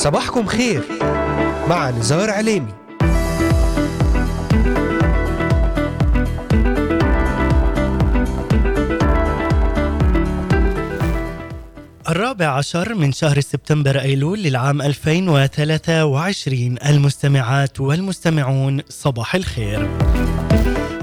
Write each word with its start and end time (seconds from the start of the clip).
صباحكم 0.00 0.46
خير 0.46 0.82
مع 1.68 1.90
نزار 1.90 2.30
عليمي. 2.30 2.72
الرابع 12.08 12.46
عشر 12.46 12.94
من 12.94 13.12
شهر 13.12 13.40
سبتمبر 13.40 14.00
أيلول 14.00 14.42
للعام 14.42 14.82
2023 14.82 16.76
المستمعات 16.86 17.80
والمستمعون 17.80 18.80
صباح 18.88 19.34
الخير. 19.34 19.88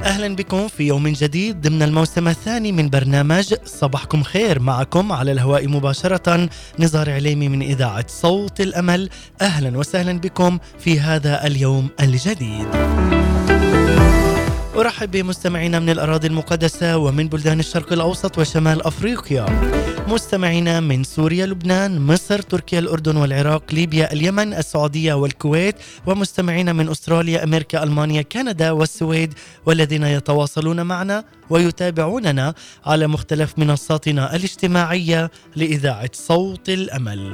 أهلا 0.03 0.35
بكم 0.35 0.67
في 0.67 0.83
يوم 0.83 1.07
جديد 1.07 1.61
ضمن 1.61 1.83
الموسم 1.83 2.27
الثاني 2.27 2.71
من 2.71 2.89
برنامج 2.89 3.53
صباحكم 3.65 4.23
خير. 4.23 4.59
معكم 4.59 5.11
على 5.11 5.31
الهواء 5.31 5.67
مباشرة 5.67 6.49
نزار 6.79 7.09
عليمي 7.09 7.49
من 7.49 7.61
إذاعة 7.61 8.05
صوت 8.07 8.61
الأمل. 8.61 9.09
أهلا 9.41 9.77
وسهلا 9.77 10.19
بكم 10.19 10.59
في 10.79 10.99
هذا 10.99 11.47
اليوم 11.47 11.89
الجديد. 12.01 12.67
أرحب 14.75 15.11
بمستمعينا 15.11 15.79
من 15.79 15.89
الأراضي 15.89 16.27
المقدسة 16.27 16.97
ومن 16.97 17.27
بلدان 17.27 17.59
الشرق 17.59 17.93
الأوسط 17.93 18.37
وشمال 18.37 18.85
أفريقيا. 18.85 19.45
مستمعينا 20.07 20.79
من 20.79 21.03
سوريا 21.03 21.45
لبنان 21.45 22.01
مصر 22.01 22.41
تركيا 22.41 22.79
الأردن 22.79 23.17
والعراق 23.17 23.63
ليبيا 23.73 24.13
اليمن 24.13 24.53
السعودية 24.53 25.13
والكويت 25.13 25.75
ومستمعينا 26.05 26.73
من 26.73 26.89
أستراليا 26.89 27.43
أمريكا 27.43 27.83
ألمانيا 27.83 28.21
كندا 28.21 28.71
والسويد 28.71 29.33
والذين 29.65 30.03
يتواصلون 30.03 30.81
معنا 30.81 31.23
ويتابعوننا 31.49 32.53
على 32.85 33.07
مختلف 33.07 33.59
منصاتنا 33.59 34.35
الاجتماعية 34.35 35.31
لإذاعة 35.55 36.09
صوت 36.13 36.69
الأمل. 36.69 37.33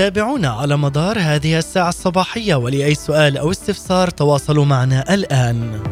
تابعونا 0.00 0.48
على 0.48 0.76
مدار 0.76 1.18
هذه 1.18 1.58
الساعة 1.58 1.88
الصباحية 1.88 2.54
ولأي 2.54 2.94
سؤال 2.94 3.36
أو 3.36 3.50
استفسار 3.50 4.10
تواصلوا 4.10 4.64
معنا 4.64 5.14
الآن. 5.14 5.82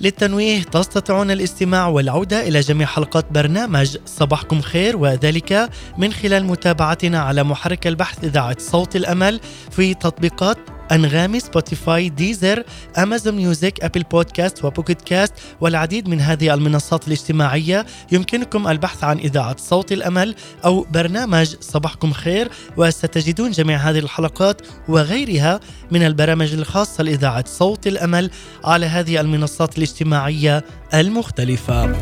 للتنويه 0.00 0.62
تستطيعون 0.62 1.30
الاستماع 1.30 1.88
والعودة 1.88 2.48
إلى 2.48 2.60
جميع 2.60 2.86
حلقات 2.86 3.26
برنامج 3.30 3.96
صباحكم 4.06 4.60
خير 4.60 4.96
وذلك 4.96 5.70
من 5.98 6.12
خلال 6.12 6.44
متابعتنا 6.44 7.20
على 7.20 7.42
محرك 7.42 7.86
البحث 7.86 8.24
إذاعة 8.24 8.56
صوت 8.58 8.96
الأمل 8.96 9.40
في 9.70 9.94
تطبيقات 9.94 10.58
أنغامي 10.92 11.40
Spotify 11.40 12.08
Deezer 12.08 12.64
Amazon 12.98 13.34
Music 13.34 13.84
Apple 13.84 14.02
Podcast 14.02 14.64
و 14.64 14.69
Pocket 14.69 15.02
Casts 15.02 15.34
والعديد 15.60 16.08
من 16.08 16.20
هذه 16.20 16.54
المنصات 16.54 17.06
الاجتماعية 17.08 17.86
يمكنكم 18.12 18.68
البحث 18.68 19.04
عن 19.04 19.18
إذاعة 19.18 19.56
صوت 19.58 19.92
الأمل 19.92 20.34
أو 20.64 20.86
برنامج 20.90 21.56
صباحكم 21.60 22.12
خير 22.12 22.50
وستجدون 22.76 23.50
جميع 23.50 23.76
هذه 23.76 23.98
الحلقات 23.98 24.62
وغيرها 24.88 25.60
من 25.90 26.02
البرامج 26.02 26.52
الخاصة 26.52 27.04
لإذاعة 27.04 27.44
صوت 27.46 27.86
الأمل 27.86 28.30
على 28.64 28.86
هذه 28.86 29.20
المنصات 29.20 29.78
الاجتماعية 29.78 30.64
المختلفة. 30.94 31.92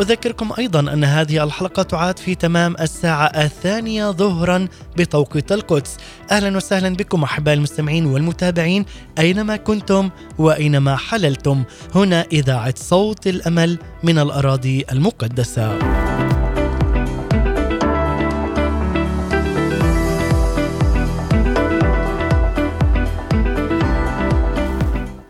أذكركم 0.00 0.52
أيضا 0.58 0.80
أن 0.80 1.04
هذه 1.04 1.44
الحلقة 1.44 1.82
تعاد 1.82 2.18
في 2.18 2.34
تمام 2.34 2.76
الساعة 2.80 3.26
الثانية 3.26 4.10
ظهرا 4.10 4.68
بتوقيت 4.96 5.52
القدس. 5.52 5.96
أهلا 6.30 6.56
وسهلا 6.56 6.96
بكم 6.96 7.22
أحباء 7.22 7.54
المستمعين 7.54 8.06
والمتابعين 8.06 8.84
أينما 9.18 9.56
كنتم 9.56 10.10
وأينما 10.38 10.96
حللتم. 10.96 11.64
هنا 11.94 12.26
إذاعة 12.32 12.74
صوت 12.76 13.26
الأمل 13.26 13.78
من 14.02 14.18
الأراضي 14.18 14.84
المقدسة. 14.92 15.78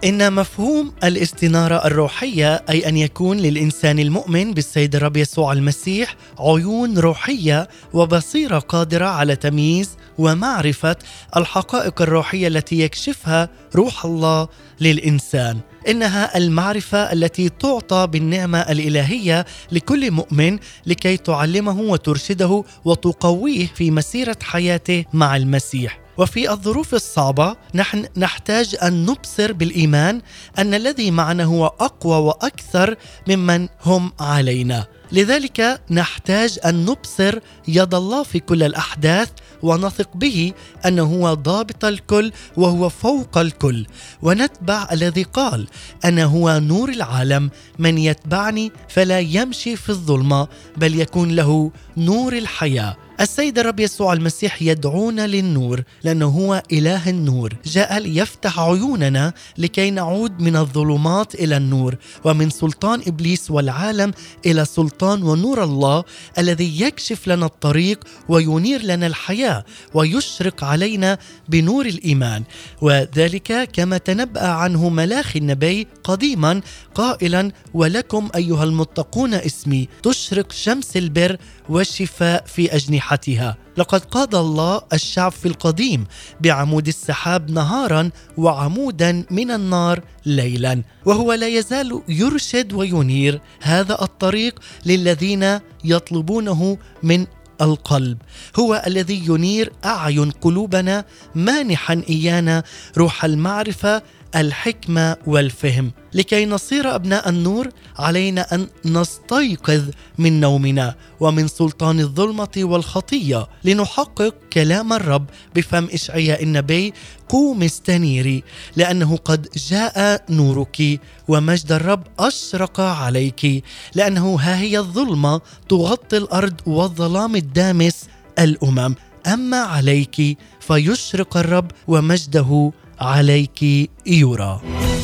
إن 0.04 0.32
مفهوم 0.32 0.92
الاستنارة 1.04 1.86
الروحية 1.86 2.64
أي 2.70 2.88
أن 2.88 2.96
يكون 2.96 3.36
للإنسان 3.36 3.98
المؤمن 3.98 4.54
بالسيد 4.54 4.96
الرب 4.96 5.16
يسوع 5.16 5.52
المسيح 5.52 6.16
عيون 6.38 6.98
روحية 6.98 7.68
وبصيرة 7.92 8.58
قادرة 8.58 9.04
على 9.04 9.36
تمييز 9.36 9.96
ومعرفة 10.18 10.96
الحقائق 11.36 12.02
الروحية 12.02 12.48
التي 12.48 12.80
يكشفها 12.80 13.48
روح 13.74 14.04
الله 14.04 14.48
للإنسان. 14.80 15.58
إنها 15.88 16.38
المعرفة 16.38 17.12
التي 17.12 17.48
تعطى 17.48 18.06
بالنعمة 18.06 18.58
الإلهية 18.58 19.46
لكل 19.72 20.10
مؤمن 20.10 20.58
لكي 20.86 21.16
تعلمه 21.16 21.80
وترشده 21.80 22.64
وتقويه 22.84 23.66
في 23.66 23.90
مسيرة 23.90 24.36
حياته 24.42 25.04
مع 25.12 25.36
المسيح. 25.36 26.03
وفي 26.18 26.50
الظروف 26.50 26.94
الصعبة 26.94 27.56
نحن 27.74 28.06
نحتاج 28.16 28.76
أن 28.82 29.06
نبصر 29.06 29.52
بالإيمان 29.52 30.20
أن 30.58 30.74
الذي 30.74 31.10
معنا 31.10 31.44
هو 31.44 31.66
أقوى 31.66 32.16
وأكثر 32.16 32.96
ممن 33.28 33.68
هم 33.84 34.12
علينا. 34.20 34.86
لذلك 35.12 35.80
نحتاج 35.90 36.58
أن 36.64 36.84
نبصر 36.84 37.38
يد 37.68 37.94
الله 37.94 38.22
في 38.22 38.38
كل 38.40 38.62
الأحداث 38.62 39.28
ونثق 39.62 40.16
به 40.16 40.52
أنه 40.86 41.02
هو 41.02 41.34
ضابط 41.34 41.84
الكل 41.84 42.32
وهو 42.56 42.88
فوق 42.88 43.38
الكل. 43.38 43.86
ونتبع 44.22 44.88
الذي 44.92 45.22
قال 45.22 45.68
أنا 46.04 46.24
هو 46.24 46.58
نور 46.58 46.88
العالم 46.88 47.50
من 47.78 47.98
يتبعني 47.98 48.72
فلا 48.88 49.20
يمشي 49.20 49.76
في 49.76 49.88
الظلمة 49.88 50.48
بل 50.76 51.00
يكون 51.00 51.30
له 51.30 51.70
نور 51.96 52.32
الحياة. 52.32 52.96
السيد 53.20 53.58
الرب 53.58 53.80
يسوع 53.80 54.12
المسيح 54.12 54.62
يدعونا 54.62 55.26
للنور 55.26 55.82
لأنه 56.04 56.26
هو 56.26 56.62
إله 56.72 57.10
النور. 57.10 57.56
جاء 57.64 57.98
ليفتح 57.98 58.60
عيوننا 58.60 59.32
لكي 59.58 59.90
نعود 59.90 60.40
من 60.40 60.56
الظلمات 60.56 61.34
إلى 61.34 61.56
النور 61.56 61.94
ومن 62.24 62.50
سلطان 62.50 63.02
إبليس 63.06 63.50
والعالم 63.50 64.12
إلى 64.46 64.64
سلطان 64.64 65.22
ونور 65.22 65.64
الله 65.64 66.04
الذي 66.38 66.80
يكشف 66.80 67.28
لنا 67.28 67.46
الطريق 67.46 68.04
وينير 68.28 68.82
لنا 68.82 69.06
الحياة 69.06 69.64
ويشرق 69.94 70.64
علينا 70.64 71.18
بنور 71.48 71.86
الإيمان. 71.86 72.42
وذلك 72.80 73.70
كما 73.72 73.98
تنبأ 73.98 74.46
عنه 74.46 74.88
ملاخي 74.88 75.38
النبي 75.38 75.86
قديما 76.04 76.60
قائلا 76.94 77.52
ولكم 77.74 78.28
أيها 78.34 78.64
المتقون 78.64 79.34
اسمي 79.34 79.88
تشرق 80.02 80.52
شمس 80.52 80.96
البر 80.96 81.36
والشفاء 81.68 82.44
في 82.46 82.76
أجنحتها 83.04 83.56
لقد 83.76 84.04
قاد 84.04 84.34
الله 84.34 84.82
الشعب 84.92 85.32
في 85.32 85.48
القديم 85.48 86.06
بعمود 86.40 86.88
السحاب 86.88 87.50
نهارا 87.50 88.10
وعمودا 88.36 89.24
من 89.30 89.50
النار 89.50 90.00
ليلا 90.26 90.82
وهو 91.04 91.32
لا 91.32 91.48
يزال 91.48 92.02
يرشد 92.08 92.72
وينير 92.72 93.40
هذا 93.62 94.02
الطريق 94.02 94.60
للذين 94.86 95.58
يطلبونه 95.84 96.78
من 97.02 97.26
القلب. 97.60 98.18
هو 98.56 98.82
الذي 98.86 99.22
ينير 99.26 99.72
أعين 99.84 100.30
قلوبنا 100.30 101.04
مانحا 101.34 102.02
إيانا 102.08 102.62
روح 102.98 103.24
المعرفة 103.24 104.02
الحكمة 104.36 105.16
والفهم. 105.26 105.92
لكي 106.14 106.46
نصير 106.46 106.94
أبناء 106.94 107.28
النور 107.28 107.68
علينا 107.98 108.54
أن 108.54 108.66
نستيقظ 108.84 109.82
من 110.18 110.40
نومنا 110.40 110.94
ومن 111.20 111.48
سلطان 111.48 112.00
الظلمة 112.00 112.48
والخطية 112.56 113.46
لنحقق 113.64 114.34
كلام 114.52 114.92
الرب 114.92 115.26
بفم 115.56 115.88
إشعياء 115.92 116.42
النبي 116.42 116.92
قوم 117.28 117.62
استنيري 117.62 118.42
لأنه 118.76 119.16
قد 119.16 119.48
جاء 119.70 120.24
نورك 120.30 121.00
ومجد 121.28 121.72
الرب 121.72 122.02
أشرق 122.18 122.80
عليك 122.80 123.64
لأنه 123.94 124.36
ها 124.40 124.60
هي 124.60 124.78
الظلمة 124.78 125.40
تغطي 125.68 126.16
الأرض 126.16 126.60
والظلام 126.66 127.36
الدامس 127.36 128.04
الأمم. 128.38 128.94
أما 129.26 129.56
عليك 129.56 130.38
فيشرق 130.60 131.36
الرب 131.36 131.70
ومجده 131.88 132.72
عليك 133.00 133.62
يرى 134.06 134.60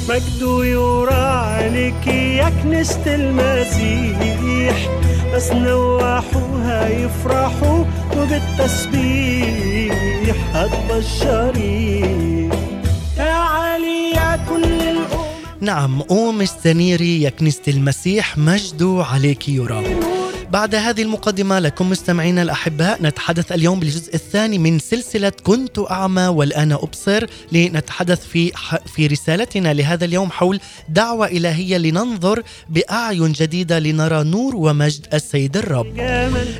مجده 0.08 0.64
يرى 0.64 1.14
عليك 1.14 2.06
يا 2.06 2.52
كنيسة 2.62 3.14
المسيح. 3.14 4.88
بس 5.34 5.50
نواحوها 5.52 6.88
يفرحوا 6.88 7.84
وبالتسبيح 8.16 9.96
هتبشري 10.54 12.00
يا 13.18 13.32
علي 13.32 14.10
يا 14.14 14.36
كل 14.48 14.64
الأمم. 14.64 15.30
نعم 15.60 16.02
قوم 16.02 16.40
استنيري 16.40 17.22
يا 17.22 17.30
كنيسة 17.30 17.62
المسيح 17.68 18.38
مجده 18.38 19.04
عليك 19.12 19.48
يرى 19.48 19.89
بعد 20.50 20.74
هذه 20.74 21.02
المقدمة 21.02 21.58
لكم 21.58 21.90
مستمعينا 21.90 22.42
الأحباء 22.42 23.02
نتحدث 23.02 23.52
اليوم 23.52 23.80
بالجزء 23.80 24.14
الثاني 24.14 24.58
من 24.58 24.78
سلسلة 24.78 25.32
كنت 25.44 25.78
أعمى 25.90 26.26
والآن 26.26 26.72
أبصر 26.72 27.26
لنتحدث 27.52 28.26
في 28.26 28.52
في 28.86 29.06
رسالتنا 29.06 29.74
لهذا 29.74 30.04
اليوم 30.04 30.30
حول 30.30 30.60
دعوة 30.88 31.26
إلهية 31.26 31.76
لننظر 31.76 32.42
بأعين 32.68 33.32
جديدة 33.32 33.78
لنرى 33.78 34.24
نور 34.24 34.56
ومجد 34.56 35.06
السيد 35.14 35.56
الرب. 35.56 35.86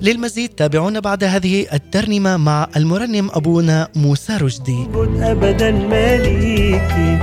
للمزيد 0.02 0.48
تابعونا 0.48 1.00
بعد 1.00 1.24
هذه 1.24 1.66
الترنيمة 1.72 2.36
مع 2.36 2.68
المرنم 2.76 3.30
أبونا 3.32 3.88
موسى 3.96 4.36
رشدي. 4.36 4.86
ابدا 5.20 5.70
ماليكي 5.70 7.18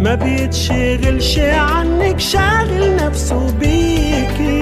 ما 0.00 0.14
بيتشغلش 0.14 1.38
عنك 1.38 2.20
شاغل 2.20 2.96
نفسه 2.96 3.50
بيكي. 3.50 4.57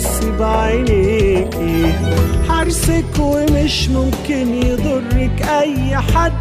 بصي 0.00 0.30
بعينيكي. 0.38 1.92
حارسك 2.48 3.18
ومش 3.18 3.88
ممكن 3.88 4.54
يضرك 4.54 5.42
أي 5.42 5.96
حد 5.96 6.32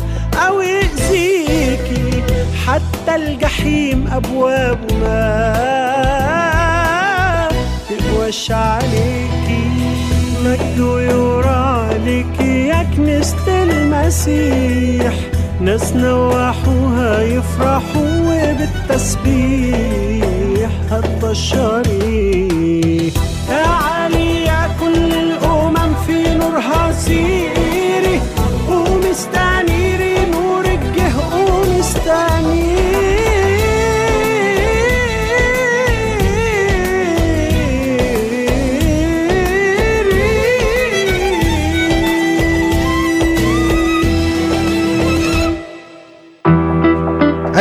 أو 0.47 0.61
يأذيكي. 0.61 2.23
حتى 2.67 3.15
الجحيم 3.15 4.07
أبواب 4.07 4.79
ما 5.01 5.49
تقواش 7.89 8.51
عليكي. 8.51 9.63
مجده 10.45 11.01
يرى 11.01 11.49
عليكي 11.49 12.67
يا 12.67 12.83
كنيسة 12.95 13.63
المسيح. 13.63 15.13
ناس 15.61 15.93
نواحوها 15.93 17.21
يفرحوا 17.21 18.19
وبالتسبيح 18.89 19.79
هتبشري 20.91 22.49
يا 23.51 24.69
كل 24.79 25.13
الأمم 25.13 25.93
في 26.07 26.33
نورها 26.33 26.91
سيري 26.91 28.21
قوم 28.67 29.01
استنيري 29.11 30.15
نورك 30.31 30.79
جه 30.95 31.13
قوم 31.31 31.79
استنيري 31.79 32.79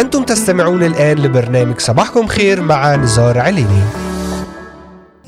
أنتم 0.00 0.22
تستمعون 0.22 0.82
الآن 0.82 1.18
لبرنامج 1.18 1.80
صباحكم 1.80 2.26
خير 2.26 2.62
مع 2.62 2.96
نزار 2.96 3.38
عليني. 3.38 4.07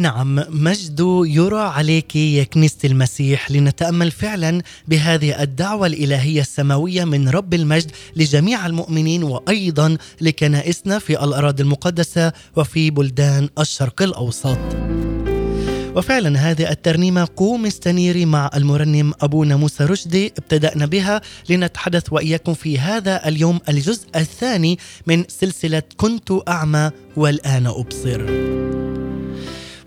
نعم 0.00 0.44
مجد 0.48 1.00
يرى 1.24 1.60
عليك 1.60 2.16
يا 2.16 2.44
كنيسة 2.44 2.78
المسيح 2.84 3.50
لنتأمل 3.50 4.10
فعلا 4.10 4.62
بهذه 4.88 5.42
الدعوة 5.42 5.86
الإلهية 5.86 6.40
السماوية 6.40 7.04
من 7.04 7.28
رب 7.28 7.54
المجد 7.54 7.90
لجميع 8.16 8.66
المؤمنين 8.66 9.22
وأيضا 9.22 9.96
لكنائسنا 10.20 10.98
في 10.98 11.24
الأراضي 11.24 11.62
المقدسة 11.62 12.32
وفي 12.56 12.90
بلدان 12.90 13.48
الشرق 13.58 14.02
الأوسط. 14.02 14.58
وفعلا 15.96 16.38
هذه 16.38 16.70
الترنيمة 16.70 17.28
قوم 17.36 17.66
استنيري 17.66 18.24
مع 18.24 18.50
المرنم 18.54 19.12
أبونا 19.20 19.56
موسى 19.56 19.84
رشدي 19.84 20.26
ابتدأنا 20.26 20.86
بها 20.86 21.20
لنتحدث 21.50 22.12
وإياكم 22.12 22.54
في 22.54 22.78
هذا 22.78 23.28
اليوم 23.28 23.60
الجزء 23.68 24.06
الثاني 24.16 24.78
من 25.06 25.24
سلسلة 25.28 25.82
كنت 25.96 26.32
أعمى 26.48 26.90
والآن 27.16 27.66
أبصر. 27.66 28.20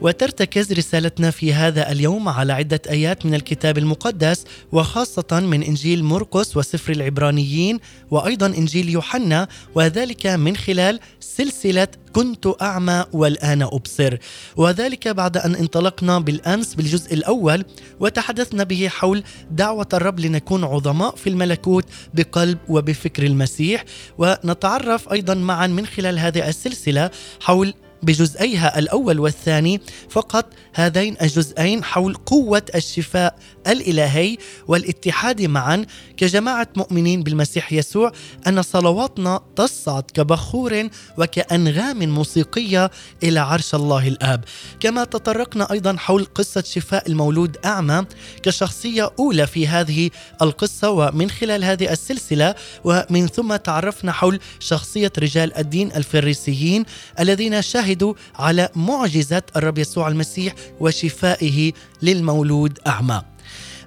وترتكز 0.04 0.74
رسالتنا 0.74 1.32
في 1.32 1.54
هذا 1.54 1.92
اليوم 1.92 2.30
على 2.30 2.54
عدة 2.54 2.82
آيات 2.90 3.26
من 3.26 3.34
الكتاب 3.34 3.78
المقدس 3.78 4.46
وخاصة 4.72 5.40
من 5.40 5.64
إنجيل 5.64 6.04
مرقس 6.04 6.58
وسفر 6.58 6.94
العبرانيين 6.94 7.80
وأيضا 8.12 8.48
إنجيل 8.48 8.90
يوحنا 8.90 9.48
وذلك 9.76 10.26
من 10.28 10.56
خلال 10.56 11.00
سلسلة 11.20 11.88
كنت 12.14 12.48
أعمى 12.62 13.06
والآن 13.14 13.62
أبصر. 13.62 14.18
وذلك 14.56 15.08
بعد 15.08 15.38
أن 15.38 15.56
انطلقنا 15.56 16.20
بالأمس 16.20 16.76
بالجزء 16.76 17.14
الأول 17.14 17.66
وتحدثنا 18.00 18.64
به 18.64 18.88
حول 18.88 19.24
دعوة 19.52 19.88
الرب 19.94 20.20
لنكون 20.20 20.64
عظماء 20.64 21.16
في 21.16 21.30
الملكوت 21.30 21.86
بقلب 22.14 22.58
وبفكر 22.70 23.24
المسيح. 23.24 23.86
ونتعرف 24.18 25.12
أيضا 25.12 25.34
معا 25.34 25.68
من 25.68 25.86
خلال 25.86 26.20
هذه 26.20 26.50
السلسلة 26.50 27.12
حول 27.40 27.74
بجزئيها 28.04 28.80
الأول 28.80 29.20
والثاني 29.20 29.82
فقط 30.10 30.46
هذين 30.74 31.16
الجزئين 31.22 31.84
حول 31.84 32.14
قوة 32.16 32.64
الشفاء 32.76 33.36
الإلهي 33.68 34.38
والاتحاد 34.68 35.42
معا 35.42 35.86
كجماعة 36.18 36.68
مؤمنين 36.76 37.24
بالمسيح 37.24 37.74
يسوع 37.74 38.12
أن 38.48 38.62
صلواتنا 38.62 39.40
تصعد 39.56 40.04
كبخور 40.14 40.90
وكأنغام 41.18 42.10
موسيقية 42.10 42.92
إلى 43.24 43.40
عرش 43.40 43.76
الله 43.76 44.08
الآب. 44.08 44.44
كما 44.80 45.04
تطرقنا 45.04 45.72
أيضا 45.72 45.96
حول 45.98 46.26
قصة 46.36 46.64
شفاء 46.66 47.08
المولود 47.08 47.58
أعمى 47.66 48.06
كشخصية 48.44 49.12
أولى 49.20 49.48
في 49.48 49.68
هذه 49.68 50.10
القصة 50.42 50.90
ومن 50.90 51.30
خلال 51.30 51.64
هذه 51.64 51.92
السلسلة 51.92 52.56
ومن 52.84 53.28
ثم 53.28 53.56
تعرفنا 53.56 54.12
حول 54.12 54.40
شخصية 54.60 55.12
رجال 55.20 55.58
الدين 55.58 55.92
الفريسيين 55.92 56.86
الذين 57.20 57.62
شهدوا 57.62 58.14
على 58.36 58.70
معجزة 58.76 59.44
الرب 59.56 59.78
يسوع 59.78 60.08
المسيح 60.08 60.56
وشفائه 60.80 61.74
للمولود 62.02 62.80
أعمى. 62.88 63.33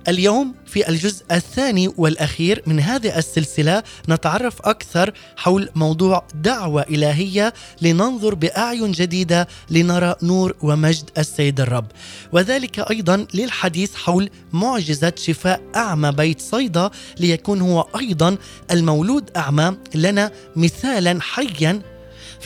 اليوم 0.08 0.54
في 0.66 0.88
الجزء 0.88 1.24
الثاني 1.32 1.92
والأخير 1.96 2.62
من 2.66 2.80
هذه 2.80 3.18
السلسلة 3.18 3.82
نتعرف 4.08 4.54
أكثر 4.64 5.12
حول 5.36 5.68
موضوع 5.74 6.26
دعوة 6.34 6.82
إلهية 6.82 7.54
لننظر 7.82 8.34
بأعين 8.34 8.92
جديدة 8.92 9.48
لنرى 9.70 10.14
نور 10.22 10.56
ومجد 10.62 11.10
السيد 11.18 11.60
الرب. 11.60 11.86
وذلك 12.32 12.78
أيضا 12.90 13.26
للحديث 13.34 13.94
حول 13.94 14.30
معجزة 14.52 15.12
شفاء 15.16 15.60
أعمى 15.76 16.12
بيت 16.12 16.40
صيدا 16.40 16.90
ليكون 17.20 17.60
هو 17.60 17.86
أيضا 17.98 18.36
المولود 18.70 19.30
أعمى 19.36 19.76
لنا 19.94 20.30
مثالا 20.56 21.18
حيا 21.20 21.95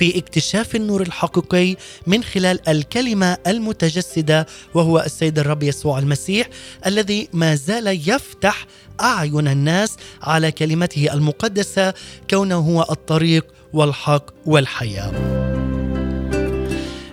في 0.00 0.18
اكتشاف 0.18 0.76
النور 0.76 1.02
الحقيقي 1.02 1.76
من 2.06 2.24
خلال 2.24 2.68
الكلمة 2.68 3.38
المتجسدة 3.46 4.46
وهو 4.74 5.00
السيد 5.00 5.38
الرب 5.38 5.62
يسوع 5.62 5.98
المسيح 5.98 6.48
الذي 6.86 7.28
ما 7.32 7.54
زال 7.54 8.08
يفتح 8.08 8.66
أعين 9.00 9.48
الناس 9.48 9.96
على 10.22 10.52
كلمته 10.52 11.12
المقدسة 11.12 11.94
كونه 12.30 12.56
هو 12.56 12.86
الطريق 12.90 13.46
والحق 13.72 14.24
والحياة. 14.46 15.12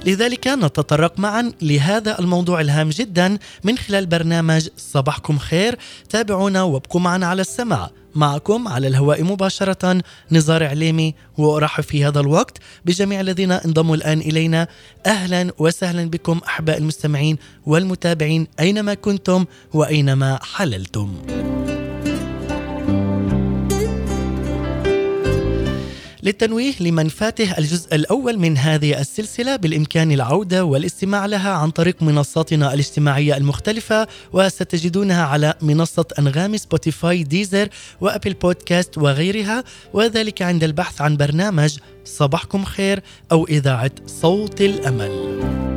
لذلك 0.05 0.47
نتطرق 0.47 1.19
معا 1.19 1.51
لهذا 1.61 2.19
الموضوع 2.19 2.61
الهام 2.61 2.89
جدا 2.89 3.37
من 3.63 3.77
خلال 3.77 4.05
برنامج 4.05 4.67
صباحكم 4.77 5.37
خير 5.37 5.77
تابعونا 6.09 6.63
وابقوا 6.63 7.01
معنا 7.01 7.27
على 7.27 7.41
السمع 7.41 7.89
معكم 8.17 8.67
على 8.67 8.87
الهواء 8.87 9.23
مباشرة. 9.23 10.01
نزار 10.31 10.63
عليمي 10.63 11.15
وأرحب 11.37 11.83
في 11.83 12.05
هذا 12.05 12.19
الوقت 12.19 12.57
بجميع 12.85 13.21
الذين 13.21 13.51
انضموا 13.51 13.95
الآن 13.95 14.19
إلينا. 14.19 14.67
أهلا 15.05 15.53
وسهلا 15.59 16.09
بكم 16.09 16.41
أحباء 16.47 16.77
المستمعين 16.77 17.37
والمتابعين 17.65 18.47
أينما 18.59 18.93
كنتم 18.93 19.45
وأينما 19.73 20.39
حللتم. 20.43 21.13
للتنويه 26.27 26.73
لمن 26.79 27.07
فاته 27.09 27.57
الجزء 27.57 27.95
الأول 27.95 28.39
من 28.39 28.57
هذه 28.57 28.99
السلسلة 28.99 29.55
بالإمكان 29.55 30.11
العودة 30.11 30.65
والاستماع 30.65 31.25
لها 31.25 31.51
عن 31.51 31.71
طريق 31.71 32.03
منصاتنا 32.03 32.73
الاجتماعية 32.73 33.37
المختلفة 33.37 34.07
وستجدونها 34.33 35.25
على 35.25 35.53
منصة 35.61 36.05
أنغام 36.19 36.57
Spotify 36.57 37.23
Deezer 37.23 37.69
و 38.01 38.06
Apple 38.06 38.33
Podcast 38.33 38.97
وغيرها. 38.97 39.63
وذلك 39.93 40.41
عند 40.41 40.63
البحث 40.63 41.01
عن 41.01 41.17
برنامج 41.17 41.77
صباحكم 42.05 42.63
خير 42.63 43.03
أو 43.31 43.47
إذاعة 43.47 43.91
صوت 44.07 44.61
الأمل. 44.61 45.76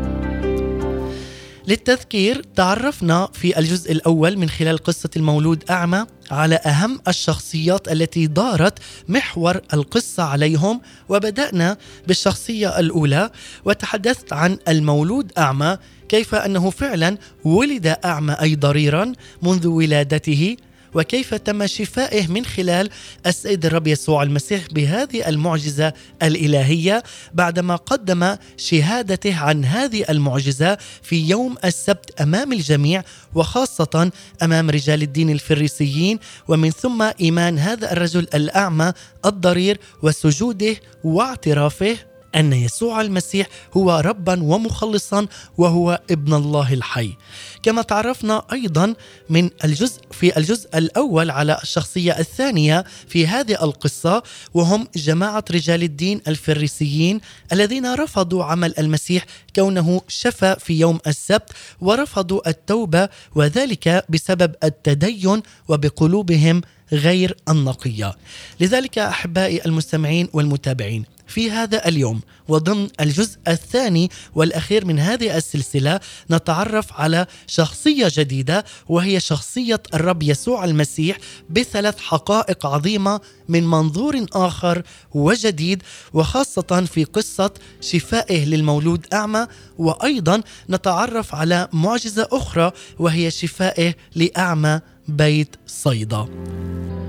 للتذكير 1.71 2.43
تعرفنا 2.57 3.29
في 3.33 3.59
الجزء 3.59 3.93
الأول 3.93 4.39
من 4.39 4.49
خلال 4.49 4.79
قصة 4.79 5.11
المولود 5.17 5.65
أعمى 5.71 6.07
على 6.31 6.55
أهم 6.55 7.00
الشخصيات 7.09 7.93
التي 7.93 8.27
دارت 8.27 8.79
محور 9.09 9.61
القصة 9.75 10.23
عليهم 10.23 10.81
وبدأنا 11.09 11.77
بالشخصية 12.07 12.79
الأولى 12.79 13.31
وتحدثت 13.65 14.33
عن 14.33 14.59
المولود 14.69 15.33
أعمى 15.39 15.79
كيف 16.09 16.35
أنه 16.35 16.71
فعلا 16.71 17.19
ولد 17.45 17.87
أعمى 18.05 18.33
أي 18.33 18.57
ضريرا 18.57 19.12
منذ 19.43 19.67
ولادته 19.67 20.57
وكيف 20.94 21.35
تم 21.35 21.66
شفائه 21.66 22.26
من 22.26 22.44
خلال 22.44 22.90
السيد 23.26 23.66
الرب 23.66 23.87
يسوع 23.87 24.23
المسيح 24.23 24.66
بهذه 24.73 25.28
المعجزة 25.28 25.92
الإلهية 26.23 27.02
بعدما 27.35 27.76
قدم 27.76 28.37
شهادته 28.56 29.37
عن 29.37 29.64
هذه 29.64 30.04
المعجزة 30.11 30.78
في 31.02 31.28
يوم 31.28 31.56
السبت 31.64 32.20
أمام 32.20 32.52
الجميع 32.52 33.02
وخاصة 33.35 34.11
أمام 34.42 34.70
رجال 34.70 35.02
الدين 35.02 35.30
الفريسيين 35.30 36.18
ومن 36.49 36.70
ثم 36.70 37.02
إيمان 37.20 37.59
هذا 37.59 37.92
الرجل 37.92 38.26
الأعمى 38.35 38.92
الضرير 39.25 39.80
وسجوده 40.02 40.76
واعترافه 41.04 41.97
أن 42.35 42.53
يسوع 42.53 43.01
المسيح 43.01 43.47
هو 43.77 44.03
ربا 44.05 44.43
ومخلصا 44.43 45.27
وهو 45.59 46.01
ابن 46.11 46.35
الله 46.35 46.73
الحي. 46.73 47.17
كما 47.63 47.83
تعرفنا 47.83 48.43
أيضا 48.53 48.95
من 49.31 49.51
الجزء 49.65 50.01
في 50.11 50.37
الجزء 50.39 50.79
الأول 50.79 51.31
على 51.31 51.59
الشخصية 51.63 52.19
الثانية 52.19 52.85
في 53.09 53.27
هذه 53.27 53.65
القصة 53.65 54.23
وهم 54.55 54.89
جماعة 54.97 55.45
رجال 55.51 55.83
الدين 55.83 56.21
الفريسيين 56.29 57.21
الذين 57.53 57.95
رفضوا 57.95 58.45
عمل 58.45 58.75
المسيح 58.79 59.27
كونه 59.57 60.01
شفى 60.09 60.57
في 60.59 60.81
يوم 60.81 60.99
السبت 61.07 61.51
ورفضوا 61.81 62.49
التوبة 62.49 63.09
وذلك 63.35 64.05
بسبب 64.09 64.55
التدين 64.65 65.43
وبقلوبهم 65.69 66.63
غير 66.92 67.37
النقية. 67.49 68.16
لذلك 68.61 68.99
أحبائي 68.99 69.64
المستمعين 69.66 70.28
والمتابعين 70.32 71.04
في 71.30 71.50
هذا 71.50 71.88
اليوم 71.88 72.20
وضمن 72.49 72.88
الجزء 73.00 73.38
الثاني 73.49 74.11
والأخير 74.35 74.85
من 74.85 74.99
هذه 74.99 75.37
السلسلة 75.37 76.00
نتعرف 76.30 76.92
على 76.92 77.26
شخصية 77.47 78.09
جديدة 78.14 78.64
وهي 78.88 79.20
شخصية 79.20 79.82
الرب 79.94 80.23
يسوع 80.23 80.64
المسيح 80.64 81.18
بثلاث 81.50 81.99
حقائق 81.99 82.66
عظيمة 82.66 83.20
من 83.49 83.66
منظور 83.66 84.26
آخر 84.32 84.82
وجديد 85.14 85.82
وخاصة 86.12 86.87
في 86.92 87.04
قصة 87.04 87.50
شفائه 87.80 88.44
للمولود 88.44 89.06
أعمى 89.12 89.47
وأيضا 89.78 90.42
نتعرف 90.70 91.35
على 91.35 91.68
معجزة 91.73 92.28
أخرى 92.32 92.73
وهي 92.99 93.30
شفائه 93.30 93.94
لأعمى 94.14 94.80
بيت 95.11 95.57
صيدا. 95.67 96.26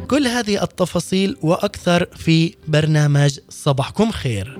كل 0.07 0.27
هذه 0.27 0.63
التفاصيل 0.63 1.37
وأكثر 1.41 2.05
في 2.15 2.55
برنامج 2.67 3.39
صباحكم 3.49 4.11
خير. 4.11 4.59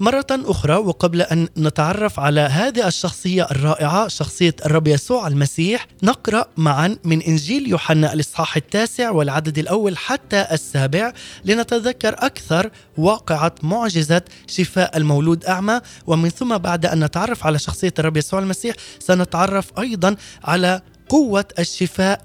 مرة 0.00 0.26
أخرى 0.30 0.74
وقبل 0.74 1.22
أن 1.22 1.48
نتعرف 1.56 2.20
على 2.20 2.40
هذه 2.40 2.86
الشخصية 2.86 3.46
الرائعة 3.50 4.08
شخصية 4.08 4.54
الرب 4.66 4.88
يسوع 4.88 5.26
المسيح 5.26 5.86
نقرأ 6.02 6.46
معا 6.56 6.96
من 7.04 7.22
إنجيل 7.22 7.68
يوحنا 7.68 8.12
الإصحاح 8.12 8.56
التاسع 8.56 9.10
والعدد 9.10 9.58
الأول 9.58 9.96
حتى 9.96 10.46
السابع 10.52 11.12
لنتذكر 11.44 12.14
أكثر 12.18 12.70
واقعة 12.96 13.54
معجزة 13.62 14.22
شفاء 14.46 14.96
المولود 14.96 15.44
أعمى 15.44 15.80
ومن 16.06 16.28
ثم 16.28 16.58
بعد 16.58 16.86
أن 16.86 17.04
نتعرف 17.04 17.46
على 17.46 17.58
شخصية 17.58 17.94
الرب 17.98 18.16
يسوع 18.16 18.40
المسيح 18.40 18.74
سنتعرف 18.98 19.78
أيضا 19.78 20.16
على 20.44 20.82
قوة 21.08 21.44
الشفاء 21.58 22.22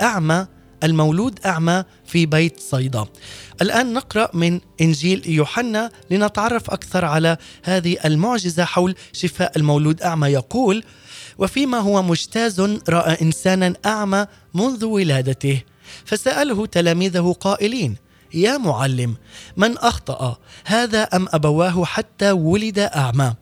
لأعمى 0.00 0.46
المولود 0.84 1.38
أعمى 1.46 1.84
في 2.06 2.26
بيت 2.26 2.60
صيدا. 2.60 3.06
الآن 3.62 3.92
نقرأ 3.92 4.30
من 4.34 4.60
إنجيل 4.80 5.30
يوحنا 5.30 5.90
لنتعرف 6.10 6.70
أكثر 6.70 7.04
على 7.04 7.36
هذه 7.62 7.96
المعجزة 8.04 8.64
حول 8.64 8.94
شفاء 9.12 9.52
المولود 9.56 10.02
أعمى. 10.02 10.28
يقول 10.28 10.84
وفيما 11.38 11.78
هو 11.78 12.02
مجتاز 12.02 12.60
رأى 12.88 13.22
إنسانا 13.22 13.74
أعمى 13.86 14.26
منذ 14.54 14.84
ولادته 14.84 15.62
فسأله 16.04 16.66
تلاميذه 16.66 17.36
قائلين 17.40 17.96
يا 18.34 18.58
معلم 18.58 19.16
من 19.56 19.78
أخطأ 19.78 20.36
هذا 20.64 21.02
أم 21.02 21.26
أبواه 21.30 21.84
حتى 21.84 22.30
ولد 22.30 22.78
أعمى؟ 22.78 23.34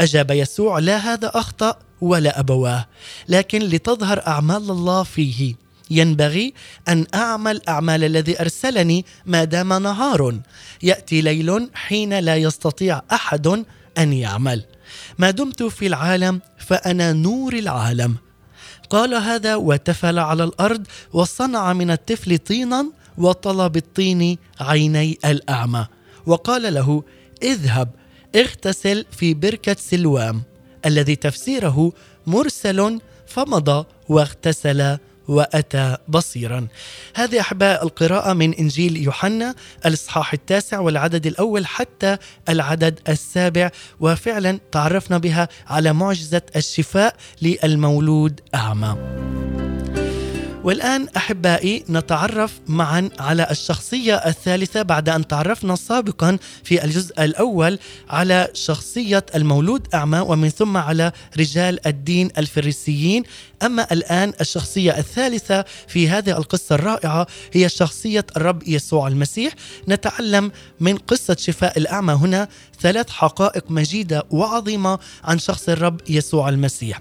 أجاب 0.00 0.30
يسوع 0.30 0.78
لا 0.78 0.96
هذا 0.96 1.30
أخطأ 1.34 1.78
ولا 2.00 2.40
أبواه 2.40 2.86
لكن 3.28 3.58
لتظهر 3.58 4.26
أعمال 4.26 4.70
الله 4.70 5.02
فيه. 5.02 5.54
ينبغي 5.90 6.54
أن 6.88 7.06
أعمل 7.14 7.60
أعمال 7.68 8.04
الذي 8.04 8.40
أرسلني 8.40 9.04
ما 9.26 9.44
دام 9.44 9.72
نهار. 9.82 10.40
يأتي 10.82 11.20
ليل 11.20 11.70
حين 11.74 12.18
لا 12.18 12.36
يستطيع 12.36 13.02
أحد 13.12 13.64
أن 13.98 14.12
يعمل. 14.12 14.64
ما 15.18 15.30
دمت 15.30 15.62
في 15.62 15.86
العالم 15.86 16.40
فأنا 16.58 17.12
نور 17.12 17.52
العالم. 17.52 18.16
قال 18.90 19.14
هذا 19.14 19.54
وتفل 19.54 20.18
على 20.18 20.44
الأرض 20.44 20.86
وصنع 21.12 21.72
من 21.72 21.90
الطفل 21.90 22.38
طينا 22.38 22.86
وطلب 23.18 23.72
بالطين 23.72 24.38
عيني 24.60 25.18
الأعمى. 25.24 25.86
وقال 26.26 26.74
له 26.74 27.02
اذهب 27.42 27.88
اغتسل 28.34 29.04
في 29.12 29.34
بركة 29.34 29.76
سلوام 29.78 30.42
الذي 30.86 31.16
تفسيره 31.16 31.92
مرسل 32.26 33.00
فمضى 33.26 33.86
واغتسل 34.08 34.98
وأتى 35.28 35.96
بصيرا. 36.08 36.66
هذه 37.14 37.40
أحباء 37.40 37.84
القراءة 37.84 38.32
من 38.32 38.54
إنجيل 38.54 38.96
يوحنا 38.96 39.54
الإصحاح 39.86 40.32
التاسع 40.32 40.78
والعدد 40.78 41.26
الأول 41.26 41.66
حتى 41.66 42.16
العدد 42.48 43.00
السابع 43.08 43.70
وفعلا 44.00 44.60
تعرفنا 44.72 45.18
بها 45.18 45.48
على 45.66 45.92
معجزة 45.92 46.42
الشفاء 46.56 47.16
للمولود 47.42 48.40
أعمى. 48.54 48.96
والآن 50.66 51.08
أحبائي 51.16 51.84
نتعرف 51.90 52.60
معا 52.68 53.10
على 53.18 53.46
الشخصية 53.50 54.14
الثالثة 54.14 54.82
بعد 54.82 55.08
أن 55.08 55.26
تعرفنا 55.26 55.76
سابقا 55.76 56.38
في 56.64 56.84
الجزء 56.84 57.24
الأول 57.24 57.78
على 58.10 58.48
شخصية 58.54 59.26
المولود 59.34 59.88
أعمى 59.94 60.18
ومن 60.18 60.48
ثم 60.48 60.76
على 60.76 61.12
رجال 61.38 61.86
الدين 61.86 62.30
الفريسيين. 62.38 63.22
أما 63.62 63.92
الآن 63.92 64.32
الشخصية 64.40 64.98
الثالثة 64.98 65.64
في 65.88 66.08
هذه 66.08 66.38
القصة 66.38 66.74
الرائعة 66.74 67.26
هي 67.52 67.68
شخصية 67.68 68.26
الرب 68.36 68.68
يسوع 68.68 69.08
المسيح. 69.08 69.52
نتعلم 69.88 70.52
من 70.80 70.96
قصة 70.98 71.36
شفاء 71.38 71.78
الأعمى 71.78 72.12
هنا 72.12 72.48
ثلاث 72.80 73.10
حقائق 73.10 73.70
مجيدة 73.70 74.24
وعظيمة 74.30 74.98
عن 75.24 75.38
شخص 75.38 75.68
الرب 75.68 76.00
يسوع 76.08 76.48
المسيح. 76.48 77.00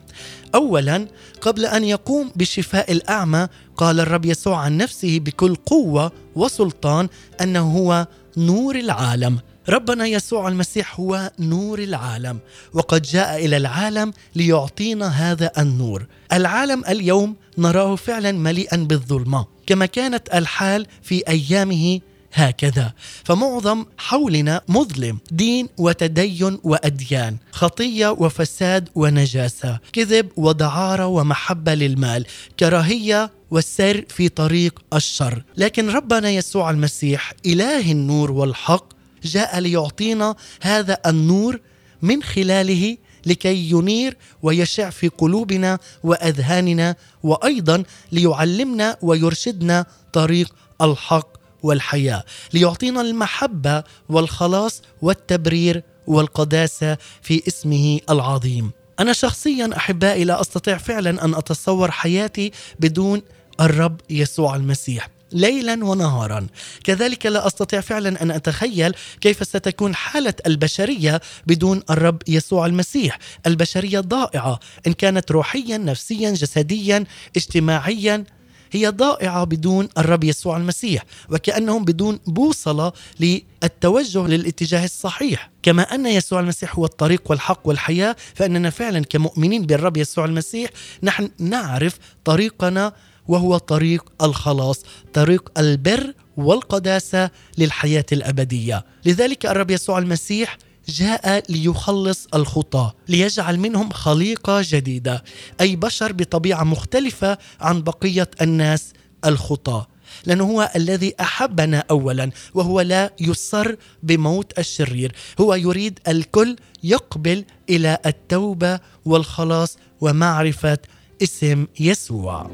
اولا 0.56 1.08
قبل 1.42 1.66
أن 1.66 1.84
يقوم 1.84 2.32
بشفاء 2.36 2.92
الأعمى 2.92 3.48
قال 3.78 4.00
الرب 4.00 4.26
يسوع 4.26 4.58
عن 4.58 4.78
نفسه 4.78 5.20
بكل 5.20 5.56
قوة 5.56 6.12
وسلطان 6.36 7.08
أنه 7.42 7.78
هو 7.78 8.08
نور 8.38 8.76
العالم. 8.76 9.40
ربنا 9.70 10.06
يسوع 10.06 10.48
المسيح 10.48 11.00
هو 11.00 11.32
نور 11.40 11.80
العالم 11.80 12.40
وقد 12.74 13.02
جاء 13.02 13.46
إلى 13.46 13.58
العالم 13.58 14.14
ليعطينا 14.36 15.08
هذا 15.08 15.52
النور. 15.58 16.06
العالم 16.34 16.86
اليوم 16.86 17.36
نراه 17.58 17.96
فعلا 17.96 18.32
مليئا 18.32 18.78
بالظلمة 18.78 19.46
كما 19.68 19.86
كانت 19.86 20.30
الحال 20.34 20.88
في 21.02 21.28
أيامه 21.28 22.00
هكذا. 22.36 22.94
فمعظم 23.24 23.86
حولنا 23.98 24.62
مظلم 24.68 25.18
دين 25.32 25.70
وتدين 25.78 26.60
وأديان 26.64 27.38
خطية 27.52 28.08
وفساد 28.08 28.90
ونجاسة 28.96 29.80
كذب 29.94 30.30
ودعارة 30.38 31.08
ومحبة 31.08 31.74
للمال 31.74 32.26
كراهية 32.60 33.32
والسير 33.52 34.06
في 34.10 34.30
طريق 34.30 34.82
الشر. 34.94 35.44
لكن 35.58 35.90
ربنا 35.90 36.30
يسوع 36.30 36.70
المسيح 36.70 37.34
إله 37.46 37.92
النور 37.92 38.32
والحق 38.32 38.86
جاء 39.24 39.60
ليعطينا 39.60 40.36
هذا 40.62 40.98
النور 41.06 41.60
من 42.02 42.24
خلاله 42.24 42.98
لكي 43.26 43.70
ينير 43.72 44.18
ويشع 44.42 44.90
في 44.90 45.08
قلوبنا 45.08 45.80
وأذهاننا 46.04 46.96
وأيضا 47.24 47.84
ليعلمنا 48.12 48.98
ويرشدنا 49.02 49.86
طريق 50.14 50.56
الحق. 50.82 51.35
والحياة 51.66 52.24
ليعطينا 52.54 53.02
المحبة 53.02 53.84
والخلاص 54.10 54.82
والتبرير 55.02 55.84
والقداسة 56.08 56.98
في 57.22 57.42
اسمه 57.48 58.00
العظيم. 58.10 58.72
أنا 59.00 59.14
شخصيا 59.14 59.70
أحبائي 59.78 60.24
لا 60.24 60.42
أستطيع 60.42 60.78
فعلا 60.78 61.26
أن 61.26 61.36
أتصور 61.36 61.92
حياتي 61.92 62.52
بدون 62.80 63.22
الرب 63.62 64.02
يسوع 64.10 64.56
المسيح 64.56 65.10
ليلا 65.32 65.86
ونهارا. 65.86 66.48
كذلك 66.84 67.26
لا 67.26 67.48
أستطيع 67.48 67.82
فعلا 67.82 68.22
أن 68.22 68.32
أتخيل 68.32 68.94
كيف 69.22 69.44
ستكون 69.48 69.96
حالة 69.96 70.34
البشرية 70.46 71.22
بدون 71.48 71.84
الرب 71.90 72.22
يسوع 72.28 72.66
المسيح. 72.66 73.20
البشرية 73.46 74.00
ضائعة 74.00 74.60
إن 74.88 74.94
كانت 74.94 75.32
روحيا 75.32 75.78
نفسيا 75.78 76.32
جسديا 76.32 77.06
اجتماعيا 77.36 78.24
هي 78.72 78.88
ضائعة 78.88 79.44
بدون 79.44 79.90
الرب 79.98 80.24
يسوع 80.24 80.58
المسيح 80.58 81.06
وكأنهم 81.30 81.86
بدون 81.86 82.20
بوصلة 82.28 82.92
للتوجه 83.20 84.28
للاتجاه 84.28 84.86
الصحيح. 84.86 85.52
كما 85.64 85.82
أن 85.82 86.06
يسوع 86.06 86.40
المسيح 86.40 86.76
هو 86.76 86.86
الطريق 86.86 87.22
والحق 87.32 87.68
والحياة 87.68 88.16
فإننا 88.36 88.70
فعلا 88.70 89.00
كمؤمنين 89.04 89.66
بالرب 89.66 89.98
يسوع 89.98 90.26
المسيح 90.26 90.70
نحن 91.04 91.30
نعرف 91.40 92.00
طريقنا 92.26 92.94
وهو 93.28 93.58
طريق 93.58 94.12
الخلاص 94.22 94.80
طريق 95.14 95.52
البر 95.58 96.14
والقداسة 96.38 97.30
للحياة 97.58 98.06
الأبدية. 98.12 98.86
لذلك 99.06 99.46
الرب 99.46 99.72
يسوع 99.72 100.00
المسيح 100.00 100.58
جاء 100.88 101.44
ليخلص 101.52 102.28
الخطاة 102.34 102.94
ليجعل 103.08 103.60
منهم 103.60 103.90
خليقة 103.90 104.62
جديدة. 104.64 105.24
أي 105.62 105.76
بشر 105.76 106.12
بطبيعة 106.12 106.64
مختلفة 106.64 107.38
عن 107.62 107.82
بقية 107.82 108.32
الناس 108.42 108.94
الخطاة 109.26 109.88
لأنه 110.26 110.44
هو 110.44 110.72
الذي 110.76 111.14
أحبنا 111.22 111.84
أولا 111.92 112.32
وهو 112.54 112.82
لا 112.82 113.14
يصر 113.20 113.76
بموت 114.04 114.60
الشرير. 114.60 115.16
هو 115.40 115.54
يريد 115.56 116.00
الكل 116.08 116.56
يقبل 116.84 117.46
إلى 117.70 117.98
التوبة 118.06 118.80
والخلاص 119.06 119.78
ومعرفة 120.02 120.78
اسم 121.24 121.68
يسوع. 121.80 122.52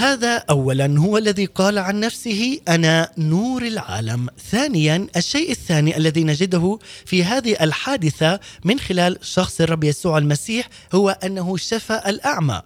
هذا 0.00 0.44
اولا 0.50 0.98
هو 0.98 1.18
الذي 1.18 1.44
قال 1.44 1.78
عن 1.78 2.00
نفسه 2.00 2.60
أنا 2.68 3.10
نور 3.18 3.62
العالم. 3.62 4.28
ثانيا 4.50 5.06
الشيء 5.16 5.50
الثاني 5.50 5.96
الذي 5.96 6.24
نجده 6.24 6.78
في 7.06 7.24
هذه 7.24 7.56
الحادثة 7.60 8.40
من 8.64 8.78
خلال 8.78 9.18
شخص 9.22 9.60
الرب 9.60 9.84
يسوع 9.84 10.18
المسيح 10.18 10.68
هو 10.94 11.10
أنه 11.10 11.56
شفى 11.56 12.00
الأعمى. 12.06 12.62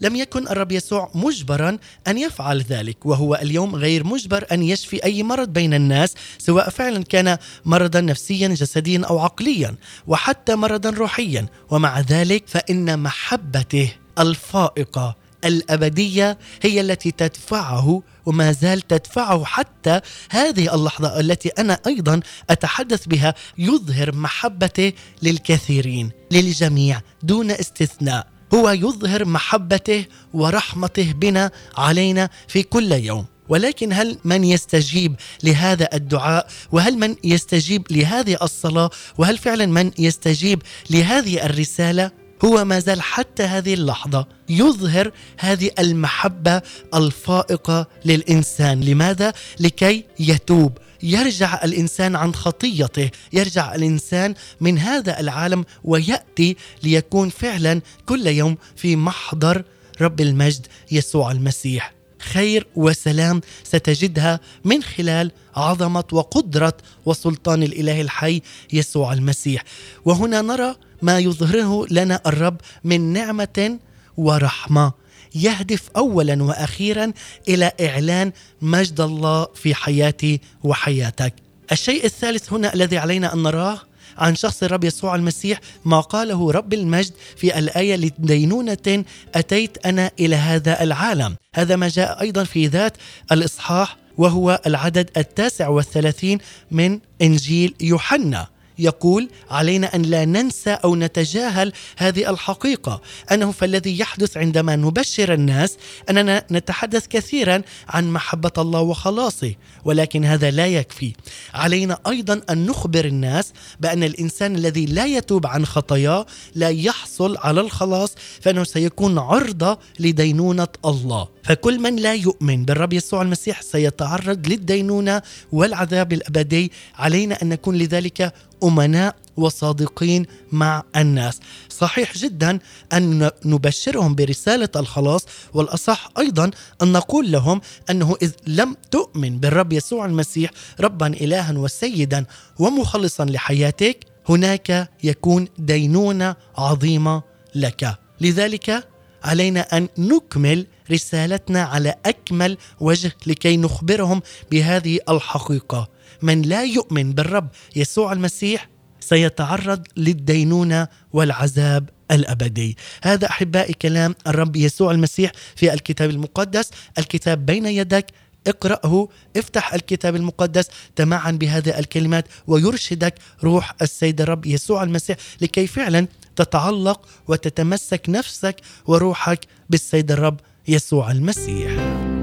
لم 0.00 0.16
يكن 0.16 0.48
الرب 0.48 0.72
يسوع 0.72 1.10
مجبرا 1.14 1.78
أن 2.08 2.18
يفعل 2.18 2.62
ذلك 2.62 3.06
وهو 3.06 3.34
اليوم 3.34 3.76
غير 3.76 4.04
مجبر 4.06 4.46
أن 4.52 4.62
يشفي 4.62 5.04
أي 5.04 5.22
مرض 5.22 5.48
بين 5.48 5.74
الناس 5.74 6.14
سواء 6.38 6.70
فعلا 6.70 7.04
كان 7.04 7.38
مرضا 7.64 8.00
نفسيا 8.00 8.48
جسديا 8.48 9.02
أو 9.04 9.18
عقليا 9.18 9.74
وحتى 10.06 10.54
مرضا 10.54 10.90
روحيا. 10.90 11.46
ومع 11.70 12.00
ذلك 12.00 12.44
فإن 12.46 12.98
محبته 12.98 13.92
الفائقة 14.18 15.25
الأبدية 15.44 16.38
هي 16.62 16.80
التي 16.80 17.10
تدفعه 17.10 18.02
وما 18.26 18.52
زال 18.52 18.80
تدفعه 18.80 19.44
حتى 19.44 20.00
هذه 20.30 20.74
اللحظة 20.74 21.20
التي 21.20 21.48
أنا 21.48 21.80
أيضا 21.86 22.20
أتحدث 22.50 23.06
بها 23.06 23.34
يظهر 23.58 24.14
محبته 24.14 24.92
للكثيرين 25.22 26.10
للجميع 26.30 27.00
دون 27.22 27.50
استثناء. 27.50 28.26
هو 28.54 28.70
يظهر 28.70 29.24
محبته 29.24 30.04
ورحمته 30.34 31.12
بنا 31.12 31.50
علينا 31.76 32.30
في 32.48 32.62
كل 32.62 32.92
يوم. 32.92 33.26
ولكن 33.48 33.92
هل 33.92 34.18
من 34.24 34.44
يستجيب 34.44 35.14
لهذا 35.42 35.88
الدعاء؟ 35.94 36.48
وهل 36.72 36.98
من 36.98 37.16
يستجيب 37.24 37.86
لهذه 37.90 38.36
الصلاة؟ 38.42 38.90
وهل 39.18 39.38
فعلا 39.38 39.66
من 39.66 39.90
يستجيب 39.98 40.62
لهذه 40.90 41.46
الرسالة؟ 41.46 42.25
هو 42.44 42.64
ما 42.64 42.80
زال 42.80 43.02
حتى 43.02 43.42
هذه 43.42 43.74
اللحظة 43.74 44.26
يظهر 44.48 45.12
هذه 45.38 45.70
المحبة 45.78 46.62
الفائقة 46.94 47.86
للإنسان. 48.04 48.80
لماذا؟ 48.80 49.32
لكي 49.60 50.04
يتوب. 50.18 50.78
يرجع 51.02 51.64
الإنسان 51.64 52.16
عن 52.16 52.34
خطيته. 52.34 53.10
يرجع 53.32 53.74
الإنسان 53.74 54.34
من 54.60 54.78
هذا 54.78 55.20
العالم 55.20 55.64
ويأتي 55.84 56.56
ليكون 56.82 57.28
فعلا 57.28 57.80
كل 58.06 58.26
يوم 58.26 58.56
في 58.76 58.96
محضر 58.96 59.62
رب 60.00 60.20
المجد 60.20 60.66
يسوع 60.90 61.32
المسيح. 61.32 61.95
خير 62.32 62.66
وسلام 62.76 63.40
ستجدها 63.64 64.40
من 64.64 64.82
خلال 64.82 65.30
عظمة 65.56 66.04
وقدرة 66.12 66.76
وسلطان 67.06 67.62
الإله 67.62 68.00
الحي 68.00 68.42
يسوع 68.72 69.12
المسيح 69.12 69.64
وهنا 70.04 70.42
نرى 70.42 70.74
ما 71.02 71.18
يظهره 71.18 71.86
لنا 71.90 72.20
الرب 72.26 72.56
من 72.84 73.12
نعمة 73.12 73.78
ورحمة 74.16 74.92
يهدف 75.34 75.90
اولا 75.96 76.42
وأخيرا 76.42 77.12
إلى 77.48 77.72
إعلان 77.80 78.32
مجد 78.62 79.00
الله 79.00 79.46
في 79.54 79.74
حياتي 79.74 80.40
وحياتك. 80.64 81.34
الشيء 81.72 82.04
الثالث 82.04 82.52
هنا 82.52 82.74
الذي 82.74 82.98
علينا 82.98 83.34
أن 83.34 83.42
نراه 83.42 83.80
عن 84.18 84.34
شخص 84.34 84.62
الرب 84.62 84.84
يسوع 84.84 85.14
المسيح 85.14 85.60
ما 85.84 86.00
قاله 86.00 86.50
رب 86.50 86.74
المجد 86.74 87.12
في 87.36 87.58
الآية 87.58 87.96
لدينونة 87.96 89.04
أتيت 89.34 89.86
أنا 89.86 90.10
إلى 90.20 90.36
هذا 90.36 90.82
العالم 90.82 91.36
هذا 91.54 91.76
ما 91.76 91.88
جاء 91.88 92.20
أيضا 92.20 92.44
في 92.44 92.66
ذات 92.66 92.96
الإصحاح 93.32 93.96
وهو 94.18 94.60
العدد 94.66 95.10
التاسع 95.16 95.68
والثلاثين 95.68 96.38
من 96.70 97.00
إنجيل 97.22 97.74
يوحنا. 97.80 98.46
يقول 98.78 99.28
علينا 99.50 99.94
أن 99.94 100.02
لا 100.02 100.24
ننسى 100.24 100.70
أو 100.70 100.96
نتجاهل 100.96 101.72
هذه 101.96 102.30
الحقيقة 102.30 103.00
أنه 103.32 103.52
فالذي 103.52 103.98
يحدث 103.98 104.36
عندما 104.36 104.76
نبشر 104.76 105.32
الناس 105.32 105.76
أننا 106.10 106.44
نتحدث 106.50 107.06
كثيرا 107.06 107.62
عن 107.88 108.12
محبة 108.12 108.52
الله 108.58 108.80
وخلاصه 108.80 109.54
ولكن 109.84 110.24
هذا 110.24 110.50
لا 110.50 110.66
يكفي. 110.66 111.12
علينا 111.54 111.98
أيضا 112.06 112.40
أن 112.50 112.66
نخبر 112.66 113.04
الناس 113.04 113.52
بأن 113.80 114.02
الإنسان 114.02 114.56
الذي 114.56 114.86
لا 114.86 115.06
يتوب 115.06 115.46
عن 115.46 115.66
خطاياه 115.66 116.26
لا 116.54 116.68
يحصل 116.68 117.36
على 117.36 117.60
الخلاص 117.60 118.14
فإنه 118.40 118.64
سيكون 118.64 119.18
عرضة 119.18 119.78
لدينونة 120.00 120.68
الله. 120.84 121.35
فكل 121.46 121.78
من 121.80 121.96
لا 121.96 122.14
يؤمن 122.14 122.64
بالرب 122.64 122.92
يسوع 122.92 123.22
المسيح 123.22 123.62
سيتعرض 123.62 124.46
للدينونة 124.48 125.22
والعذاب 125.52 126.12
الأبدي. 126.12 126.72
علينا 126.94 127.42
أن 127.42 127.48
نكون 127.48 127.76
لذلك 127.78 128.32
أمناء 128.64 129.16
وصادقين 129.36 130.26
مع 130.52 130.82
الناس. 130.96 131.40
صحيح 131.68 132.18
جدا 132.18 132.58
أن 132.92 133.30
نبشرهم 133.44 134.14
برسالة 134.14 134.68
الخلاص 134.76 135.26
والأصح 135.54 136.10
أيضا 136.18 136.50
أن 136.82 136.92
نقول 136.92 137.32
لهم 137.32 137.60
أنه 137.90 138.16
إذ 138.22 138.32
لم 138.46 138.76
تؤمن 138.90 139.38
بالرب 139.38 139.72
يسوع 139.72 140.06
المسيح 140.06 140.50
ربا 140.80 141.06
الها 141.06 141.52
وسيدا 141.58 142.24
ومخلصا 142.58 143.24
لحياتك 143.24 144.04
هناك 144.28 144.90
يكون 145.04 145.48
دينونة 145.58 146.36
عظيمة 146.56 147.22
لك. 147.54 147.98
لذلك 148.20 148.88
علينا 149.24 149.60
أن 149.60 149.88
نكمل 149.98 150.66
رسالتنا 150.90 151.62
على 151.62 151.94
أكمل 152.06 152.58
وجه 152.80 153.12
لكي 153.26 153.56
نخبرهم 153.56 154.22
بهذه 154.50 154.98
الحقيقة 155.08 155.88
من 156.22 156.42
لا 156.42 156.64
يؤمن 156.64 157.12
بالرب 157.12 157.48
يسوع 157.76 158.12
المسيح 158.12 158.68
سيتعرض 159.00 159.86
للدينونة 159.96 160.88
والعذاب 161.12 161.88
الأبدي. 162.10 162.76
هذا 163.02 163.26
أحبائي 163.28 163.72
كلام 163.72 164.14
الرب 164.26 164.56
يسوع 164.56 164.90
المسيح 164.90 165.32
في 165.56 165.72
الكتاب 165.74 166.10
المقدس، 166.10 166.70
الكتاب 166.98 167.46
بين 167.46 167.66
يدك 167.66 168.06
اقرأه 168.46 169.08
افتح 169.36 169.74
الكتاب 169.74 170.16
المقدس 170.16 170.68
تمعا 170.96 171.30
بهذه 171.30 171.78
الكلمات 171.78 172.28
ويرشدك 172.46 173.14
روح 173.44 173.74
السيد 173.82 174.20
الرب 174.20 174.46
يسوع 174.46 174.82
المسيح 174.82 175.16
لكي 175.40 175.66
فعلا 175.66 176.06
تتعلق 176.36 177.08
وتتمسك 177.28 178.02
نفسك 178.08 178.56
وروحك 178.86 179.40
بالسيد 179.70 180.12
الرب 180.12 180.40
يسوع 180.68 181.10
المسيح. 181.10 182.15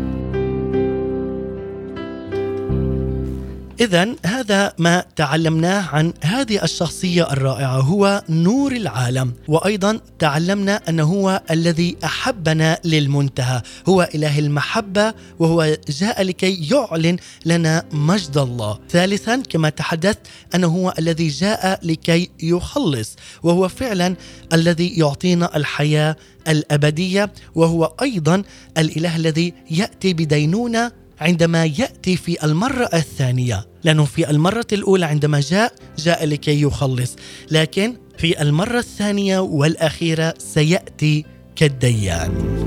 إذا 3.81 4.15
هذا 4.25 4.73
ما 4.77 5.05
تعلمناه 5.15 5.81
عن 5.81 6.13
هذه 6.21 6.63
الشخصية 6.63 7.31
الرائعة 7.31 7.79
هو 7.79 8.23
نور 8.29 8.71
العالم. 8.71 9.33
وأيضا 9.47 9.99
تعلمنا 10.19 10.81
أنه 10.89 11.03
هو 11.03 11.41
الذي 11.51 11.97
أحبنا 12.03 12.79
للمنتهى. 12.85 13.61
هو 13.89 14.09
إله 14.15 14.39
المحبة 14.39 15.13
وهو 15.39 15.77
جاء 15.89 16.23
لكي 16.23 16.69
يعلن 16.71 17.17
لنا 17.45 17.85
مجد 17.91 18.37
الله. 18.37 18.79
ثالثا 18.89 19.43
كما 19.49 19.69
تحدثت 19.69 20.19
أنه 20.55 20.67
هو 20.67 20.93
الذي 20.99 21.27
جاء 21.27 21.79
لكي 21.83 22.29
يخلص 22.43 23.15
وهو 23.43 23.67
فعلا 23.67 24.15
الذي 24.53 24.87
يعطينا 24.87 25.57
الحياة 25.57 26.15
الأبدية 26.47 27.31
وهو 27.55 27.93
أيضا 28.01 28.43
الإله 28.77 29.15
الذي 29.15 29.53
يأتي 29.71 30.13
بدينونة 30.13 31.02
عندما 31.23 31.65
يأتي 31.65 32.17
في 32.17 32.45
المرة 32.45 32.89
الثانية 32.93 33.67
لأنه 33.83 34.05
في 34.05 34.29
المرة 34.29 34.67
الأولى 34.73 35.05
عندما 35.05 35.39
جاء 35.39 35.73
جاء 35.97 36.25
لكي 36.25 36.61
يخلص. 36.61 37.15
لكن 37.51 37.97
في 38.17 38.41
المرة 38.41 38.79
الثانية 38.79 39.39
والأخيرة 39.39 40.33
سيأتي 40.37 41.25
كالديان. 41.55 42.63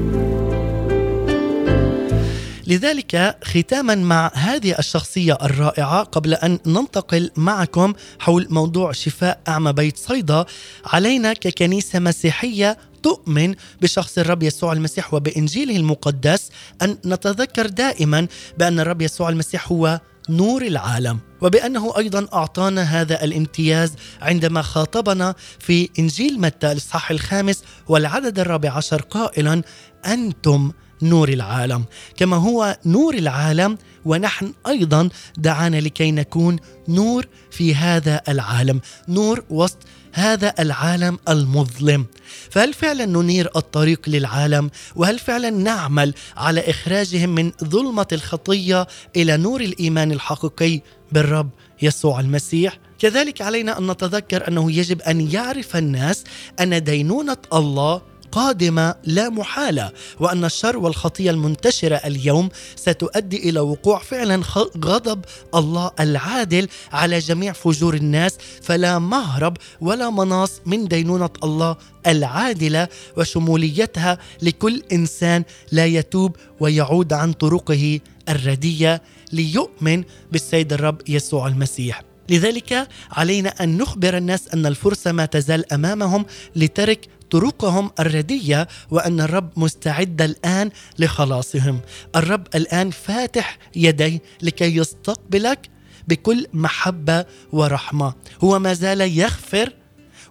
لذلك 2.67 3.37
ختاما 3.45 3.95
مع 3.95 4.31
هذه 4.35 4.79
الشخصية 4.79 5.39
الرائعة 5.43 6.03
قبل 6.03 6.35
أن 6.35 6.59
ننتقل 6.67 7.31
معكم 7.37 7.93
حول 8.19 8.47
موضوع 8.51 8.93
شفاء 8.93 9.41
أعمى 9.49 9.73
بيت 9.73 9.97
صيدا 9.97 10.45
علينا 10.85 11.33
ككنيسة 11.33 11.99
مسيحية 11.99 12.79
تؤمن 13.07 13.55
بشخص 13.83 14.19
الرب 14.19 14.43
يسوع 14.43 14.73
المسيح 14.73 15.15
وبإنجيله 15.15 15.77
المقدس 15.77 16.51
أن 16.83 16.99
نتذكر 17.05 17.67
دائما 17.67 18.27
بأن 18.59 18.81
الرب 18.81 19.03
يسوع 19.03 19.29
المسيح 19.29 19.73
هو 19.73 20.01
نور 20.29 20.63
العالم 20.63 21.19
وبأنه 21.41 21.99
أيضا 21.99 22.27
أعطانا 22.33 22.83
هذا 22.83 23.25
الامتياز 23.25 23.93
عندما 24.23 24.63
خاطبنا 24.63 25.35
في 25.59 25.89
إنجيل 25.99 26.41
متى 26.41 26.73
الإصحاح 26.73 27.11
الخامس 27.11 27.63
والعدد 27.89 28.39
الرابع 28.39 28.71
عشر 28.71 29.03
قائلا 29.03 29.63
أنتم 30.07 30.73
نور 31.03 31.29
العالم. 31.29 31.85
كما 32.17 32.37
هو 32.37 32.79
نور 32.87 33.15
العالم 33.15 33.79
ونحن 34.05 34.53
أيضا 34.67 35.09
دعانا 35.39 35.77
لكي 35.77 36.11
نكون 36.13 36.57
نور 36.89 37.27
في 37.51 37.75
هذا 37.75 38.21
العالم 38.29 38.81
نور 39.09 39.45
وسط 39.51 39.79
هذا 40.17 40.55
العالم 40.59 41.19
المظلم. 41.29 42.07
فهل 42.51 42.75
فعلا 42.75 43.05
ننير 43.07 43.51
الطريق 43.57 44.09
للعالم؟ 44.09 44.71
وهل 44.95 45.19
فعلا 45.19 45.51
نعمل 45.51 46.15
على 46.37 46.71
إخراجهم 46.71 47.29
من 47.35 47.53
ظلمة 47.65 48.07
الخطية 48.13 48.87
إلى 49.17 49.37
نور 49.37 49.61
الإيمان 49.61 50.13
الحقيقي 50.13 50.81
بالرب 51.13 51.51
يسوع 51.83 52.21
المسيح؟ 52.21 52.79
كذلك 52.99 53.43
علينا 53.43 53.79
أن 53.79 53.91
نتذكر 53.91 54.49
أنه 54.49 54.73
يجب 54.73 55.03
أن 55.03 55.31
يعرف 55.31 55.77
الناس 55.77 56.25
أن 56.61 56.85
دينونة 56.85 57.37
الله 57.53 58.03
قادمة 58.37 58.95
لا 59.05 59.29
محالة 59.29 59.93
وأن 60.21 60.45
الشر 60.45 60.77
والخطية 60.77 61.31
المنتشرة 61.31 61.97
اليوم 61.97 62.49
ستؤدي 62.77 63.49
إلى 63.49 63.61
وقوع 63.61 63.99
فعلا 63.99 64.43
غضب 64.85 65.25
الله 65.55 65.91
العادل 66.01 66.69
على 66.93 67.19
جميع 67.19 67.53
فجور 67.53 67.95
الناس. 67.95 68.39
فلا 68.63 68.99
مهرب 68.99 69.57
ولا 69.81 70.11
مناص 70.11 70.61
من 70.67 70.89
دينونة 70.89 71.31
الله 71.45 71.77
العادلة 72.07 72.89
وشموليتها 73.17 74.19
لكل 74.43 74.83
إنسان 74.93 75.45
لا 75.73 75.87
يتوب 75.87 76.37
ويعود 76.61 77.13
عن 77.13 77.33
طرقه 77.33 78.01
الردية 78.29 79.03
ليؤمن 79.33 80.05
بالسيد 80.33 80.73
الرب 80.73 81.01
يسوع 81.09 81.47
المسيح. 81.47 82.03
لذلك 82.31 82.89
علينا 83.13 83.49
أن 83.49 83.79
نخبر 83.79 84.17
الناس 84.17 84.49
أن 84.55 84.67
الفرصة 84.67 85.13
ما 85.13 85.27
تزال 85.27 85.73
أمامهم 85.73 86.27
لترك 86.57 87.09
طرقهم 87.31 87.91
الردية 88.01 88.69
وأن 88.91 89.21
الرب 89.21 89.51
مستعد 89.57 90.23
الآن 90.23 90.71
لخلاصهم. 90.99 91.81
الرب 92.17 92.47
الآن 92.55 92.91
فاتح 92.91 93.59
يديه 93.77 94.19
لكي 94.43 94.77
يستقبلك 94.77 95.71
بكل 96.09 96.47
محبة 96.53 97.25
ورحمة. 97.53 98.15
هو 98.45 98.59
ما 98.59 98.75
زال 98.75 99.01
يغفر 99.01 99.73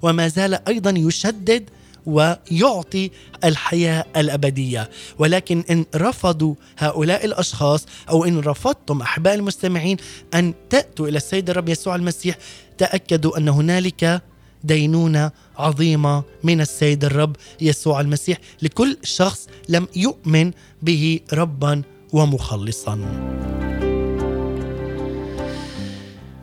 وما 0.01 0.27
زال 0.27 0.67
أيضا 0.67 0.93
يشدد 0.97 1.69
ويعطي 2.05 3.12
الحياة 3.43 4.05
الأبدية. 4.17 4.89
ولكن 5.19 5.63
إن 5.69 5.86
رفضوا 5.95 6.55
هؤلاء 6.77 7.25
الأشخاص 7.25 7.86
أو 8.10 8.25
إن 8.25 8.39
رفضتم 8.39 9.01
أحباء 9.01 9.36
المستمعين 9.36 9.97
أن 10.34 10.53
تأتوا 10.69 11.08
إلى 11.08 11.17
السيد 11.17 11.49
الرب 11.49 11.69
يسوع 11.69 11.95
المسيح 11.95 12.38
تأكدوا 12.77 13.38
أن 13.38 13.49
هنالك 13.49 14.21
دينونة 14.63 15.31
عظيمة 15.58 16.24
من 16.44 16.62
السيد 16.62 17.06
الرب 17.06 17.36
يسوع 17.62 18.02
المسيح 18.02 18.38
لكل 18.62 18.98
شخص 19.04 19.48
لم 19.70 19.88
يؤمن 19.96 20.52
به 20.82 21.20
ربا 21.34 21.82
ومخلصا. 22.13 22.96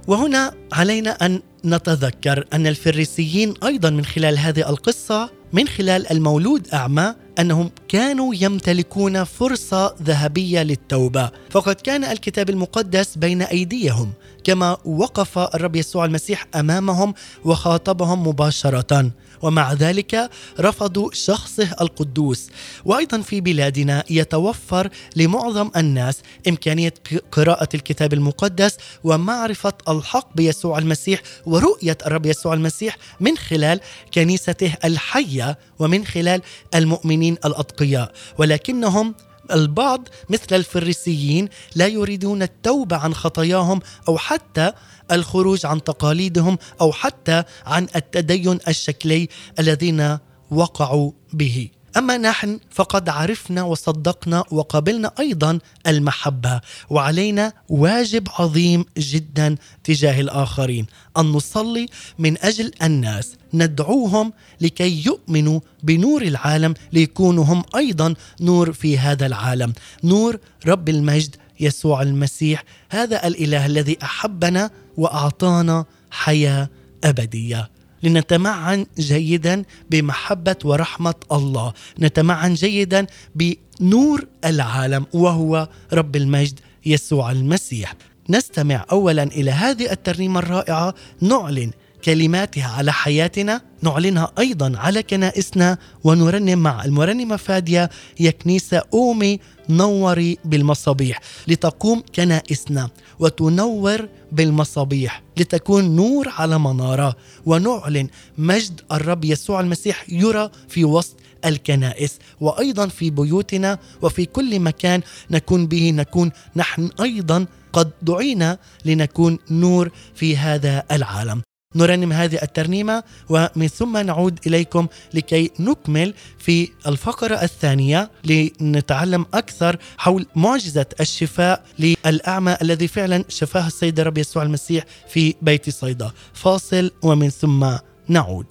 وهنا 0.07 0.55
علينا 0.73 1.11
أن 1.11 1.43
نتذكر 1.65 2.45
أن 2.53 2.67
الفريسيين 2.67 3.55
أيضا 3.65 3.91
من 3.91 4.05
خلال 4.05 4.39
هذه 4.39 4.71
القصة 4.71 5.31
من 5.53 5.69
خلال 5.69 6.13
المولود 6.13 6.69
أعمى 6.69 7.15
أنهم 7.39 7.71
كانوا 7.89 8.35
يمتلكون 8.35 9.25
فرصة 9.25 9.95
ذهبية 10.03 10.63
للتوبة. 10.63 11.31
فقد 11.51 11.75
كان 11.75 12.05
الكتاب 12.05 12.51
المقدس 12.51 13.19
بين 13.19 13.43
أيديهم 13.43 14.13
كما 14.45 14.77
وقف 14.85 15.39
الرب 15.39 15.77
يسوع 15.77 16.05
المسيح 16.05 16.47
أمامهم 16.55 17.15
وخاطبهم 17.45 18.29
مباشرة. 18.29 19.11
ومع 19.43 19.73
ذلك 19.73 20.31
رفضوا 20.61 21.11
شخصه 21.13 21.75
القدوس. 21.81 22.51
وأيضا 22.85 23.21
في 23.21 23.41
بلادنا 23.41 24.05
يتوفر 24.11 24.89
لمعظم 25.17 25.71
الناس 25.77 26.17
إمكانية 26.49 26.95
قراءة 27.33 27.69
الكتاب 27.75 28.13
المقدس 28.13 28.77
ومعرفة 29.05 29.73
الحق 29.89 30.37
بيسوع 30.37 30.79
المسيح 30.79 31.23
ورؤية 31.47 31.99
الرب 32.07 32.27
يسوع 32.27 32.55
المسيح 32.55 32.97
من 33.21 33.37
خلال 33.37 33.81
كنيسته 34.15 34.75
الحية 34.85 35.59
ومن 35.79 36.07
خلال 36.07 36.43
المؤمنين 36.75 37.37
الأتقياء. 37.45 38.13
ولكنهم 38.39 39.15
البعض 39.53 40.09
مثل 40.29 40.57
الفريسيين 40.57 41.49
لا 41.75 41.87
يريدون 41.87 42.43
التوبه 42.43 42.97
عن 42.97 43.15
خطاياهم 43.15 43.81
أو 44.09 44.19
حتى 44.19 44.73
الخروج 45.13 45.67
عن 45.67 45.85
تقاليدهم 45.85 46.59
أو 46.81 46.93
حتى 46.93 47.43
عن 47.67 47.87
التدين 47.97 48.59
الشكلي 48.69 49.29
الذين 49.59 50.19
وقعوا 50.51 51.11
به. 51.33 51.69
أما 51.97 52.17
نحن 52.17 52.61
فقد 52.71 53.09
عرفنا 53.09 53.63
وصدقنا 53.63 54.45
وقبلنا 54.51 55.13
أيضا 55.21 55.59
المحبة 55.87 56.61
وعلينا 56.91 57.53
واجب 57.69 58.29
عظيم 58.39 58.85
جدا 58.99 59.57
تجاه 59.85 60.21
الآخرين. 60.21 60.87
أن 61.19 61.25
نصلي 61.25 61.87
من 62.19 62.39
أجل 62.39 62.73
الناس 62.83 63.37
ندعوهم 63.55 64.33
لكي 64.61 65.07
يؤمنوا 65.07 65.61
بنور 65.83 66.23
العالم 66.23 66.75
ليكونوا 66.93 67.45
هم 67.45 67.63
أيضا 67.77 68.15
نور 68.41 68.73
في 68.73 68.99
هذا 68.99 69.27
العالم. 69.27 69.73
نور 70.05 70.39
رب 70.67 70.89
المجد 70.89 71.37
يسوع 71.61 72.03
المسيح 72.03 72.65
هذا 72.91 73.27
الإله 73.27 73.67
الذي 73.67 73.99
أحبنا 74.03 74.71
وأعطانا 74.97 75.85
حياة 76.11 76.69
أبدية. 77.05 77.71
لنتمعن 78.03 78.87
جيدا 78.99 79.65
بمحبة 79.91 80.57
ورحمة 80.65 81.15
الله. 81.33 81.73
نتمعن 82.01 82.55
جيدا 82.55 83.07
بنور 83.35 84.27
العالم 84.45 85.07
وهو 85.13 85.69
رب 85.93 86.17
المجد 86.17 86.61
يسوع 86.87 87.33
المسيح. 87.33 87.95
نستمع 88.29 88.87
اولا 88.93 89.23
إلى 89.23 89.51
هذه 89.51 89.93
الترنيمة 89.93 90.41
الرائعة 90.41 90.95
نعلن 91.21 91.71
كلماتها 92.05 92.67
على 92.67 92.93
حياتنا. 92.93 93.61
نعلنها 93.83 94.33
أيضا 94.39 94.73
على 94.79 95.03
كنائسنا 95.03 95.79
ونرنم 96.05 96.59
مع 96.59 96.85
المرنمة 96.85 97.37
فادية 97.37 97.91
يا 98.21 98.31
كنيسه 98.31 98.83
قومي 98.91 99.41
نوري 99.69 100.39
بالمصابيح 100.45 101.21
لتقوم 101.49 102.03
كنائسنا 102.15 102.91
وتنور 103.19 104.09
بالمصابيح 104.33 105.23
لتكون 105.37 105.97
نور 105.97 106.29
على 106.29 106.59
منارة 106.59 107.17
ونعلن 107.47 108.09
مجد 108.39 108.81
الرب 108.93 109.25
يسوع 109.25 109.61
المسيح 109.61 110.05
يرى 110.09 110.51
في 110.69 110.85
وسط 110.85 111.17
الكنائس 111.45 112.19
وأيضا 112.41 112.87
في 112.87 113.11
بيوتنا 113.11 113.79
وفي 114.03 114.25
كل 114.25 114.61
مكان 114.61 115.01
نكون 115.31 115.67
به 115.67 115.91
نكون 115.91 116.33
نحن 116.57 116.91
أيضا 117.01 117.47
قد 117.73 117.91
دعينا 118.03 118.59
لنكون 118.85 119.39
نور 119.51 119.91
في 120.15 120.37
هذا 120.37 120.85
العالم. 120.91 121.43
نرنم 121.75 122.13
هذه 122.13 122.39
الترنيمة 122.43 123.03
ومن 123.29 123.69
ثم 123.69 123.99
نعود 123.99 124.39
إليكم 124.47 124.87
لكي 125.15 125.51
نكمل 125.61 126.15
في 126.39 126.69
الفقرة 126.87 127.35
الثانية 127.35 128.11
لنتعلم 128.25 129.27
أكثر 129.35 129.77
حول 129.99 130.27
معجزة 130.37 130.87
الشفاء 131.01 131.65
للأعمى 131.79 132.57
الذي 132.63 132.89
فعلا 132.89 133.25
شفاه 133.29 133.67
السيد 133.67 134.01
الرب 134.01 134.19
يسوع 134.19 134.43
المسيح 134.43 134.85
في 135.09 135.35
بيت 135.43 135.71
صيدا. 135.71 136.11
فاصل 136.33 136.91
ومن 137.03 137.31
ثم 137.31 137.67
نعود. 138.09 138.47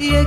يا 0.00 0.22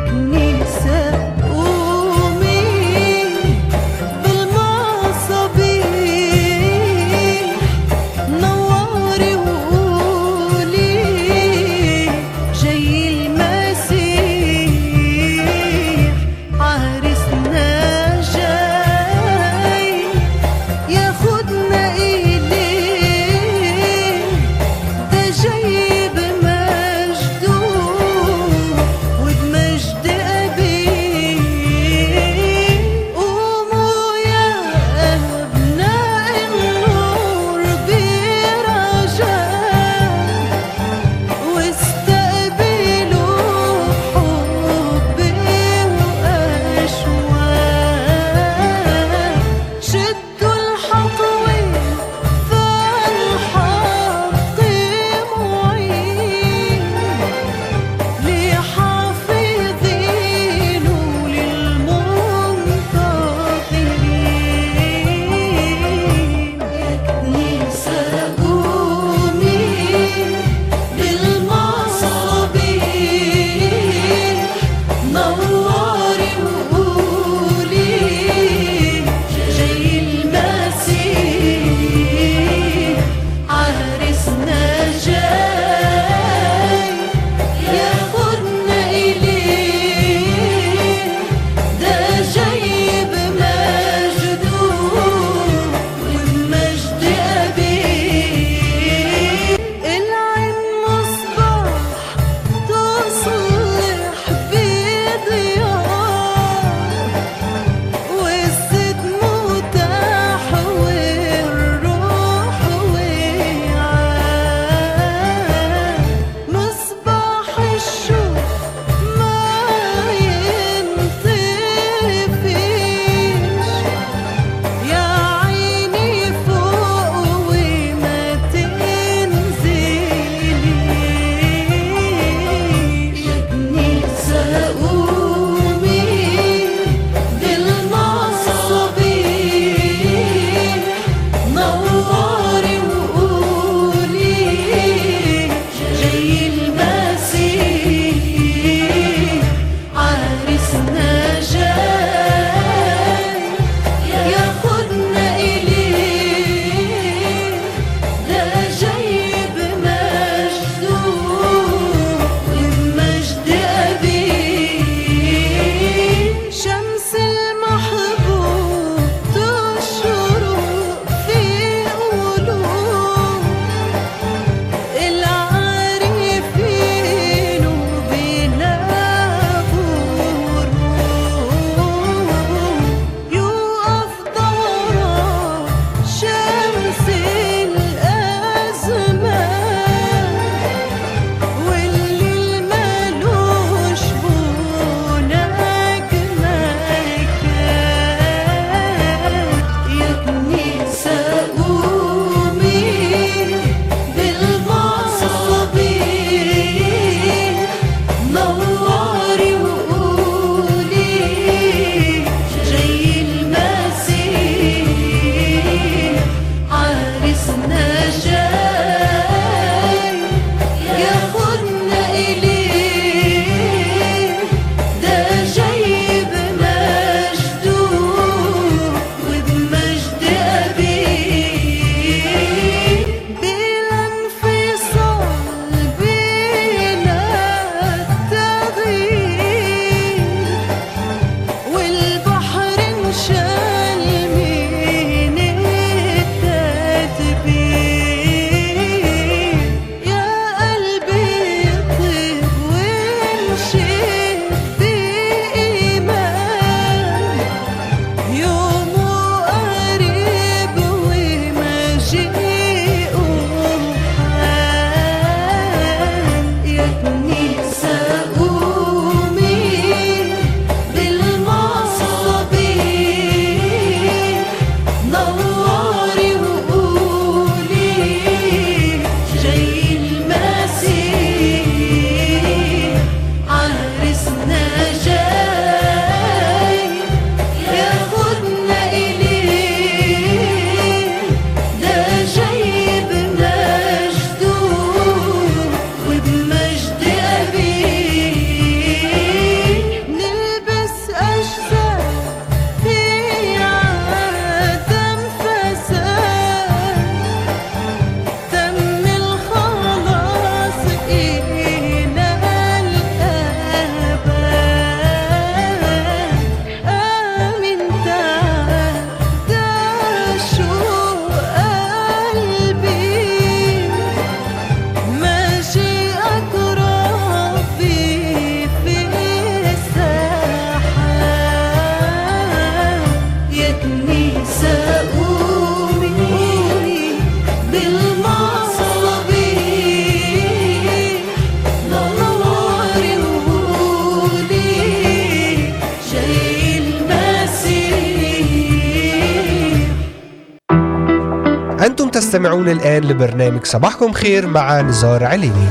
تستمعون 352.37 352.69
الآن 352.69 353.03
لبرنامج 353.03 353.65
صباحكم 353.65 354.11
خير 354.11 354.47
مع 354.47 354.81
نزار 354.81 355.23
عليني 355.23 355.67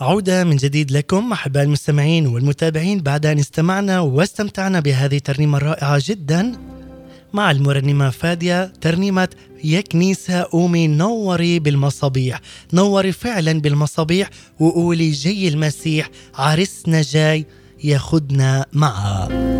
عودة 0.00 0.44
من 0.44 0.56
جديد 0.56 0.92
لكم 0.92 1.32
أحباء 1.32 1.62
المستمعين 1.62 2.26
والمتابعين 2.26 3.00
بعد 3.00 3.26
أن 3.26 3.38
استمعنا 3.38 4.00
واستمتعنا 4.00 4.80
بهذه 4.80 5.16
الترنيمة 5.16 5.58
الرائعة 5.58 6.02
جدا 6.04 6.52
مع 7.32 7.50
المرنمة 7.50 8.10
فادية 8.10 8.72
ترنيمة 8.80 9.28
يا 9.64 9.80
كنيسة 9.80 10.42
قومي 10.42 10.86
نوري 10.86 11.58
بالمصابيح. 11.58 12.40
نوري 12.72 13.12
فعلا 13.12 13.60
بالمصابيح 13.60 14.30
وقولي 14.60 15.10
جاي 15.10 15.48
المسيح 15.48 16.10
عرسنا 16.34 17.02
جاي 17.02 17.46
ياخدنا 17.84 18.66
معه. 18.72 19.59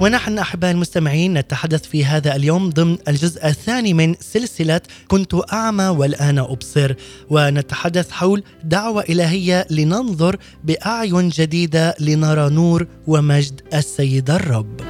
ونحن 0.00 0.38
أحباء 0.38 0.70
المستمعين 0.70 1.34
نتحدث 1.34 1.86
في 1.86 2.04
هذا 2.04 2.36
اليوم 2.36 2.70
ضمن 2.70 2.98
الجزء 3.08 3.46
الثاني 3.46 3.94
من 3.94 4.14
سلسلة 4.20 4.80
كنت 5.08 5.34
أعمى 5.52 5.84
والآن 5.84 6.38
أبصر 6.38 6.94
ونتحدث 7.30 8.10
حول 8.10 8.42
دعوة 8.64 9.02
إلهية 9.02 9.66
لننظر 9.70 10.36
بأعين 10.64 11.28
جديدة 11.28 11.94
لنرى 12.00 12.50
نور 12.50 12.86
ومجد 13.06 13.60
السيد 13.74 14.30
الرب. 14.30 14.89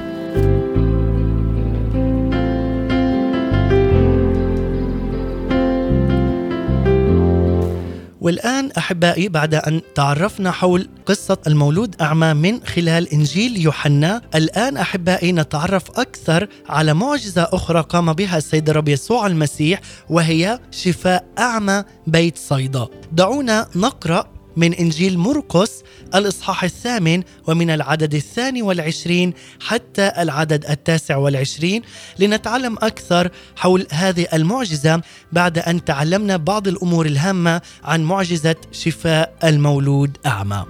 والآن 8.21 8.71
أحبائي 8.77 9.29
بعد 9.29 9.55
أن 9.55 9.81
تعرفنا 9.95 10.51
حول 10.51 10.89
قصة 11.05 11.37
المولود 11.47 11.95
أعمى 12.01 12.33
من 12.33 12.65
خلال 12.65 13.13
إنجيل 13.13 13.57
يوحنا 13.57 14.21
الآن 14.35 14.77
أحبائي 14.77 15.31
نتعرف 15.31 15.99
أكثر 15.99 16.47
على 16.69 16.93
معجزة 16.93 17.49
أخرى 17.53 17.81
قام 17.81 18.13
بها 18.13 18.37
السيد 18.37 18.69
الرب 18.69 18.89
يسوع 18.89 19.27
المسيح 19.27 19.81
وهي 20.09 20.59
شفاء 20.71 21.25
أعمى 21.39 21.83
بيت 22.07 22.37
صيدا. 22.37 22.87
دعونا 23.11 23.67
نقرأ 23.75 24.40
من 24.55 24.73
إنجيل 24.73 25.17
مرقس 25.17 25.83
الإصحاح 26.15 26.63
الثامن 26.63 27.23
ومن 27.47 27.69
العدد 27.69 28.15
الثاني 28.15 28.61
والعشرين 28.61 29.33
حتى 29.59 30.11
العدد 30.17 30.65
التاسع 30.65 31.17
والعشرين 31.17 31.81
لنتعلم 32.19 32.75
أكثر 32.81 33.29
حول 33.55 33.87
هذه 33.91 34.27
المعجزة 34.33 35.01
بعد 35.31 35.59
أن 35.59 35.85
تعلمنا 35.85 36.37
بعض 36.37 36.67
الأمور 36.67 37.05
الهامة 37.05 37.61
عن 37.83 38.03
معجزة 38.03 38.55
شفاء 38.71 39.33
المولود 39.43 40.17
أعمى. 40.25 40.65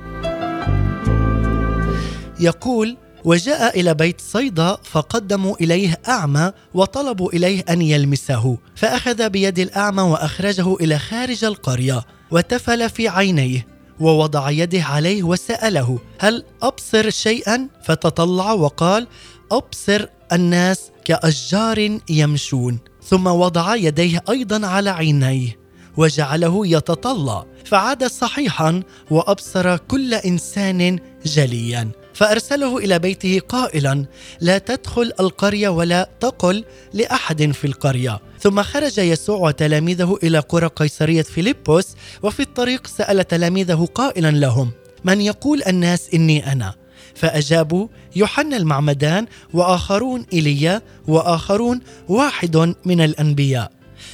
يقول 2.40 2.98
وجاء 3.26 3.80
إلى 3.80 3.94
بيت 3.94 4.22
صيدا 4.22 4.78
فقدموا 4.84 5.56
إليه 5.62 6.00
أعمى 6.08 6.52
وطلبوا 6.74 7.34
إليه 7.34 7.64
أن 7.70 7.82
يلمسه 7.82 8.58
فأخذ 8.76 9.30
بيد 9.30 9.60
الأعمى 9.60 10.02
وأخرجه 10.02 10.76
إلى 10.76 11.00
خارج 11.00 11.44
القرية 11.44 12.02
وتفل 12.32 12.90
في 12.90 13.08
عينيه 13.08 13.71
ووضع 14.02 14.50
يده 14.50 14.84
عليه 14.84 15.24
وسأله 15.24 16.00
هل 16.20 16.44
أبصر 16.62 17.10
شيئا؟ 17.10 17.68
فتطلع 17.84 18.52
وقال 18.52 19.08
أبصر 19.52 20.06
الناس 20.34 20.92
كأشجار 21.06 22.00
يمشون. 22.10 22.80
ثم 23.04 23.28
وضع 23.28 23.76
يديه 23.76 24.24
أيضا 24.30 24.68
على 24.68 24.90
عينيه 24.90 25.60
وجعله 25.98 26.68
يتطلع 26.68 27.46
فعاد 27.66 28.04
صحيحا 28.04 28.84
وأبصر 29.12 29.78
كل 29.78 30.14
إنسان 30.14 31.00
جليا. 31.26 31.92
فأرسله 32.14 32.78
إلى 32.78 33.00
بيته 33.00 33.40
قائلا 33.50 34.06
لا 34.40 34.58
تدخل 34.58 35.12
القرية 35.20 35.70
ولا 35.70 36.10
تقل 36.20 36.66
لأحد 36.94 37.52
في 37.52 37.68
القرية. 37.68 38.20
ثم 38.40 38.64
خرج 38.64 38.98
يسوع 38.98 39.38
وتلاميذه 39.38 40.18
إلى 40.24 40.40
قرى 40.40 40.68
قيصرية 40.68 41.22
فيلبس 41.22 41.96
وفي 42.24 42.40
الطريق 42.40 42.88
سأل 42.88 43.28
تلاميذه 43.28 43.88
قائلا 43.96 44.32
لهم 44.32 44.72
من 45.04 45.22
يقول 45.22 45.64
الناس 45.68 46.10
إني 46.14 46.52
أنا؟ 46.52 46.74
فأجابوا 47.16 47.88
يوحنا 48.16 48.58
المعمدان 48.58 49.28
وآخرون 49.54 50.26
إيليا 50.34 50.82
وآخرون 51.08 51.80
واحد 52.10 52.76
من 52.86 53.02
الأنبياء. 53.02 53.72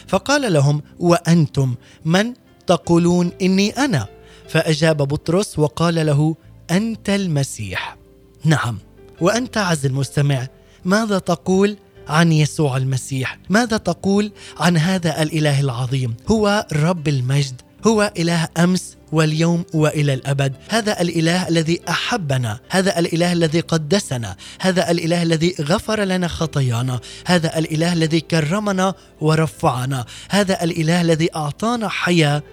فقال 0.08 0.54
لهم 0.54 0.82
وأنتم 1.00 1.76
من 2.06 2.34
تقولون 2.68 3.32
إني 3.42 3.70
أنا؟ 3.70 4.08
فأجاب 4.48 4.98
بطرس 4.98 5.60
وقال 5.60 6.06
له 6.06 6.36
أنت 6.72 7.10
المسيح. 7.10 7.98
نعم. 8.44 8.78
وأنت 9.22 9.58
عز 9.58 9.86
المستمع 9.86 10.48
ماذا 10.86 11.20
تقول 11.20 11.78
عن 12.08 12.32
يسوع 12.32 12.78
المسيح؟ 12.78 13.40
ماذا 13.50 13.78
تقول 13.78 14.32
عن 14.60 14.78
هذا 14.78 15.22
الإله 15.22 15.62
العظيم؟ 15.62 16.16
هو 16.28 16.68
رب 16.74 17.08
المجد 17.08 17.62
هو 17.88 18.14
إله 18.18 18.48
أمس 18.58 18.98
واليوم 19.12 19.66
وإلى 19.74 20.14
الأبد. 20.14 20.54
هذا 20.70 21.02
الإله 21.02 21.48
الذي 21.48 21.82
أحبنا 21.90 22.60
هذا 22.70 23.00
الإله 23.00 23.34
الذي 23.34 23.60
قدسنا 23.60 24.36
هذا 24.60 24.92
الإله 24.92 25.24
الذي 25.24 25.56
غفر 25.62 26.04
لنا 26.04 26.28
خطايانا 26.28 27.00
هذا 27.26 27.58
الإله 27.58 27.94
الذي 27.94 28.20
كرمنا 28.20 28.94
ورفعنا 29.22 30.06
هذا 30.30 30.64
الإله 30.64 31.02
الذي 31.02 31.36
أعطانا 31.36 31.90
حياة 31.90 32.44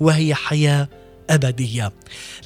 وهي 0.00 0.34
حياة 0.34 0.88
أبدية. 1.30 1.92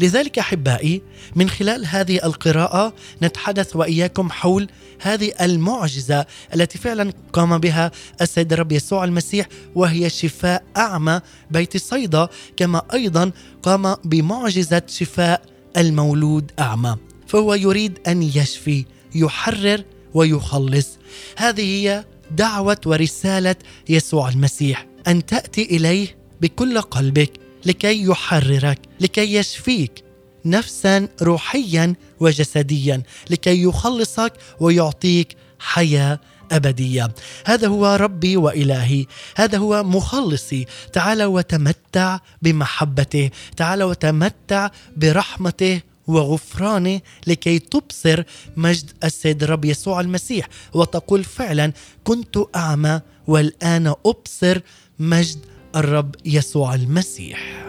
لذلك 0.00 0.38
أحبائي 0.38 1.02
من 1.36 1.50
خلال 1.50 1.86
هذه 1.86 2.20
القراءة 2.24 2.94
نتحدث 3.22 3.76
وإياكم 3.76 4.30
حول 4.30 4.68
هذه 5.00 5.32
المعجزة 5.40 6.26
التي 6.54 6.78
فعلا 6.78 7.12
قام 7.32 7.58
بها 7.58 7.90
السيد 8.20 8.52
الرب 8.52 8.72
يسوع 8.72 9.04
المسيح 9.04 9.46
وهي 9.74 10.10
شفاء 10.10 10.64
أعمى 10.76 11.20
بيت 11.50 11.76
صيدا 11.76 12.28
كما 12.56 12.82
أيضا 12.94 13.30
قام 13.62 13.94
بمعجزة 14.04 14.82
شفاء 14.86 15.42
المولود 15.76 16.52
أعمى. 16.58 16.96
فهو 17.26 17.54
يريد 17.54 17.98
أن 18.06 18.22
يشفي 18.22 18.84
يحرر 19.14 19.82
ويخلص. 20.14 20.88
هذه 21.36 21.62
هي 21.62 22.04
دعوة 22.30 22.80
ورسالة 22.86 23.56
يسوع 23.88 24.28
المسيح 24.28 24.86
أن 25.08 25.26
تأتي 25.26 25.62
إليه 25.62 26.16
بكل 26.40 26.80
قلبك 26.80 27.32
لكي 27.66 28.02
يحررك 28.02 28.78
لكي 29.00 29.34
يشفيك 29.34 30.04
نفسا 30.44 31.08
روحيا 31.22 31.94
وجسديا 32.20 33.02
لكي 33.30 33.62
يخلصك 33.62 34.32
ويعطيك 34.60 35.36
حياة 35.58 36.20
أبدية. 36.52 37.14
هذا 37.46 37.68
هو 37.68 37.96
ربي 38.00 38.36
وإلهي. 38.36 39.06
هذا 39.36 39.58
هو 39.58 39.82
مخلصي. 39.82 40.66
تعال 40.92 41.22
وتمتع 41.22 42.18
بمحبته. 42.42 43.30
تعال 43.56 43.82
وتمتع 43.82 44.70
برحمته 44.96 45.80
وغفرانه 46.06 47.00
لكي 47.26 47.58
تبصر 47.58 48.22
مجد 48.56 48.90
السيد 49.04 49.42
الرب 49.42 49.64
يسوع 49.64 50.00
المسيح. 50.00 50.48
وتقول 50.74 51.24
فعلا 51.24 51.72
كنت 52.04 52.38
أعمى 52.56 53.00
والآن 53.26 53.94
أبصر 54.06 54.60
مجد 54.98 55.38
الرب 55.76 56.14
يسوع 56.24 56.74
المسيح. 56.74 57.66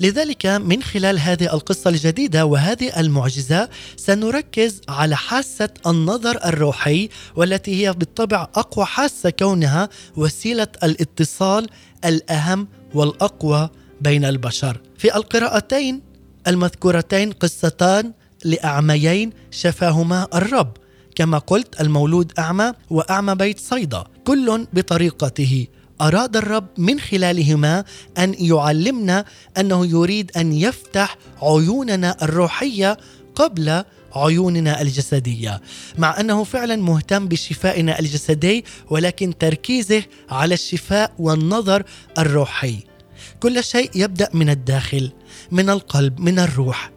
لذلك 0.00 0.46
من 0.46 0.82
خلال 0.82 1.18
هذه 1.18 1.54
القصة 1.54 1.90
الجديدة 1.90 2.46
وهذه 2.46 3.00
المعجزة 3.00 3.68
سنركز 3.96 4.80
على 4.88 5.16
حاسة 5.16 5.68
النظر 5.86 6.44
الروحي 6.44 7.08
والتي 7.36 7.86
هي 7.86 7.92
بالطبع 7.92 8.42
أقوى 8.54 8.84
حاسة 8.84 9.30
كونها 9.30 9.88
وسيلة 10.16 10.68
الاتصال 10.82 11.66
الأهم 12.04 12.68
والأقوى 12.94 13.68
بين 14.00 14.24
البشر. 14.24 14.80
في 14.98 15.16
القراءتين 15.16 16.02
المذكورتين 16.46 17.32
قصتان 17.32 18.12
لأعميين 18.44 19.30
شفاهما 19.50 20.26
الرب. 20.34 20.76
كما 21.14 21.38
قلت 21.38 21.80
المولود 21.80 22.32
أعمى 22.38 22.72
وأعمى 22.90 23.34
بيت 23.34 23.60
صيدا. 23.60 24.04
كل 24.30 24.66
بطريقته. 24.72 25.66
أراد 26.00 26.36
الرب 26.36 26.66
من 26.78 27.00
خلالهما 27.00 27.84
أن 28.18 28.34
يعلمنا 28.38 29.24
أنه 29.58 29.86
يريد 29.86 30.30
أن 30.36 30.52
يفتح 30.52 31.16
عيوننا 31.42 32.16
الروحية 32.22 32.96
قبل 33.34 33.84
عيوننا 34.14 34.80
الجسدية. 34.80 35.60
مع 35.98 36.20
أنه 36.20 36.44
فعلا 36.44 36.76
مهتم 36.76 37.28
بشفائنا 37.28 37.98
الجسدي 37.98 38.64
ولكن 38.90 39.38
تركيزه 39.38 40.02
على 40.30 40.54
الشفاء 40.54 41.12
والنظر 41.18 41.82
الروحي. 42.18 42.76
كل 43.40 43.64
شيء 43.64 43.90
يبدأ 43.94 44.28
من 44.34 44.50
الداخل 44.50 45.12
من 45.50 45.70
القلب 45.70 46.20
من 46.20 46.38
الروح. 46.38 46.90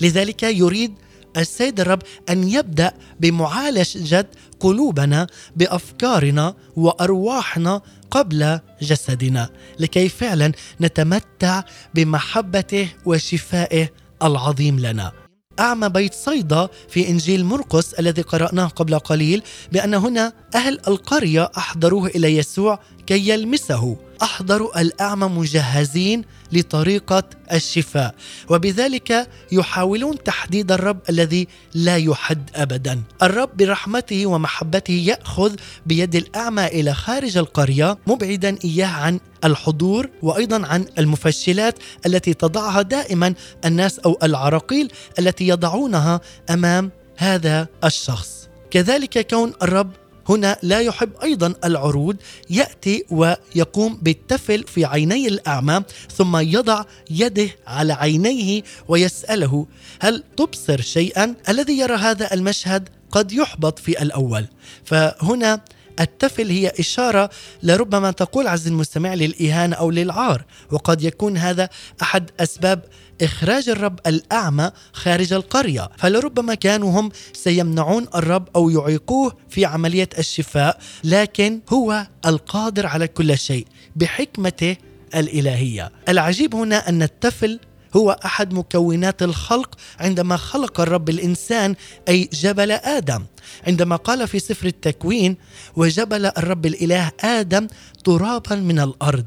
لذلك 0.00 0.42
يريد 0.42 0.94
السيد 1.36 1.80
الرب 1.80 2.02
أن 2.30 2.48
يبدأ 2.48 2.92
بمعالجه 3.20 4.26
قلوبنا 4.60 5.26
بأفكارنا 5.56 6.54
وأرواحنا 6.76 7.80
قبل 8.10 8.60
جسدنا 8.82 9.50
لكي 9.78 10.08
فعلا 10.08 10.52
نتمتع 10.80 11.62
بمحبته 11.94 12.88
وشفائه 13.04 13.88
العظيم 14.22 14.80
لنا. 14.80 15.12
أعمى 15.60 15.88
بيت 15.88 16.14
صيدا 16.14 16.68
في 16.88 17.08
إنجيل 17.08 17.44
مرقس 17.44 17.94
الذي 17.94 18.22
قرأناه 18.22 18.66
قبل 18.66 18.98
قليل 18.98 19.42
بأن 19.72 19.94
هنا 19.94 20.32
أهل 20.54 20.80
القرية 20.88 21.50
أحضروه 21.56 22.06
إلى 22.06 22.36
يسوع 22.36 22.78
كي 23.06 23.28
يلمسه. 23.28 23.96
أحضروا 24.24 24.80
الأعمى 24.80 25.26
مجهزين 25.26 26.24
لطريقة 26.52 27.22
الشفاء. 27.52 28.14
وبذلك 28.50 29.28
يحاولون 29.52 30.22
تحديد 30.22 30.72
الرب 30.72 30.98
الذي 31.08 31.48
لا 31.74 31.96
يحد 31.96 32.50
أبدا. 32.54 33.02
الرب 33.22 33.56
برحمته 33.56 34.26
ومحبته 34.26 34.92
يأخذ 34.92 35.54
بيد 35.86 36.16
الأعمى 36.16 36.66
إلى 36.66 36.94
خارج 36.94 37.36
القرية 37.36 37.98
مبعدا 38.06 38.58
إياه 38.64 38.86
عن 38.86 39.20
الحضور 39.44 40.10
وأيضا 40.22 40.66
عن 40.66 40.84
المفشلات 40.98 41.78
التي 42.06 42.34
تضعها 42.34 42.82
دائما 42.82 43.34
الناس 43.64 43.98
أو 43.98 44.18
العراقيل 44.22 44.92
التي 45.18 45.48
يضعونها 45.48 46.20
أمام 46.50 46.90
هذا 47.16 47.68
الشخص. 47.84 48.48
كذلك 48.70 49.30
كون 49.30 49.52
الرب 49.62 49.90
هنا 50.28 50.56
لا 50.62 50.80
يحب 50.80 51.10
أيضا 51.22 51.54
العروض 51.64 52.16
يأتي 52.50 53.04
ويقوم 53.10 53.98
بالتفل 54.02 54.64
في 54.64 54.84
عيني 54.84 55.28
الاعمى 55.28 55.82
ثم 56.16 56.36
يضع 56.36 56.84
يده 57.10 57.48
على 57.66 57.92
عينيه 57.92 58.62
ويسأله 58.88 59.66
هل 60.00 60.22
تبصر 60.36 60.80
شيئا؟ 60.80 61.34
الذي 61.48 61.78
يرى 61.78 61.94
هذا 61.94 62.34
المشهد 62.34 62.88
قد 63.10 63.32
يحبط 63.32 63.78
في 63.78 64.02
الأول. 64.02 64.46
فهنا 64.84 65.60
التفل 66.00 66.50
هي 66.50 66.72
إشارة 66.80 67.30
لربما 67.62 68.10
تقول 68.10 68.46
عز 68.46 68.66
المستمع 68.66 69.14
للإهانة 69.14 69.76
أو 69.76 69.90
للعار 69.90 70.44
وقد 70.70 71.02
يكون 71.02 71.36
هذا 71.36 71.68
أحد 72.02 72.30
أسباب 72.40 72.84
إخراج 73.22 73.68
الرب 73.68 73.98
الأعمى 74.06 74.70
خارج 74.92 75.32
القرية. 75.32 75.90
فلربما 75.98 76.54
كانوا 76.54 77.00
هم 77.00 77.10
سيمنعون 77.32 78.06
الرب 78.14 78.48
أو 78.56 78.70
يعيقوه 78.70 79.36
في 79.48 79.64
عملية 79.64 80.08
الشفاء 80.18 80.78
لكن 81.04 81.60
هو 81.68 82.06
القادر 82.26 82.86
على 82.86 83.08
كل 83.08 83.38
شيء 83.38 83.66
بحكمته 83.96 84.76
الإلهية. 85.14 85.90
العجيب 86.08 86.54
هنا 86.54 86.88
أن 86.88 87.02
التفل 87.02 87.60
هو 87.96 88.18
أحد 88.24 88.52
مكونات 88.52 89.22
الخلق 89.22 89.74
عندما 90.00 90.36
خلق 90.36 90.80
الرب 90.80 91.08
الإنسان 91.08 91.74
أي 92.08 92.28
جبل 92.32 92.70
آدم. 92.72 93.24
عندما 93.66 93.96
قال 93.96 94.28
في 94.28 94.38
سفر 94.38 94.66
التكوين 94.66 95.36
وجبل 95.76 96.26
الرب 96.26 96.66
الإله 96.66 97.12
آدم 97.20 97.66
ترابا 98.04 98.56
من 98.56 98.78
الأرض. 98.78 99.24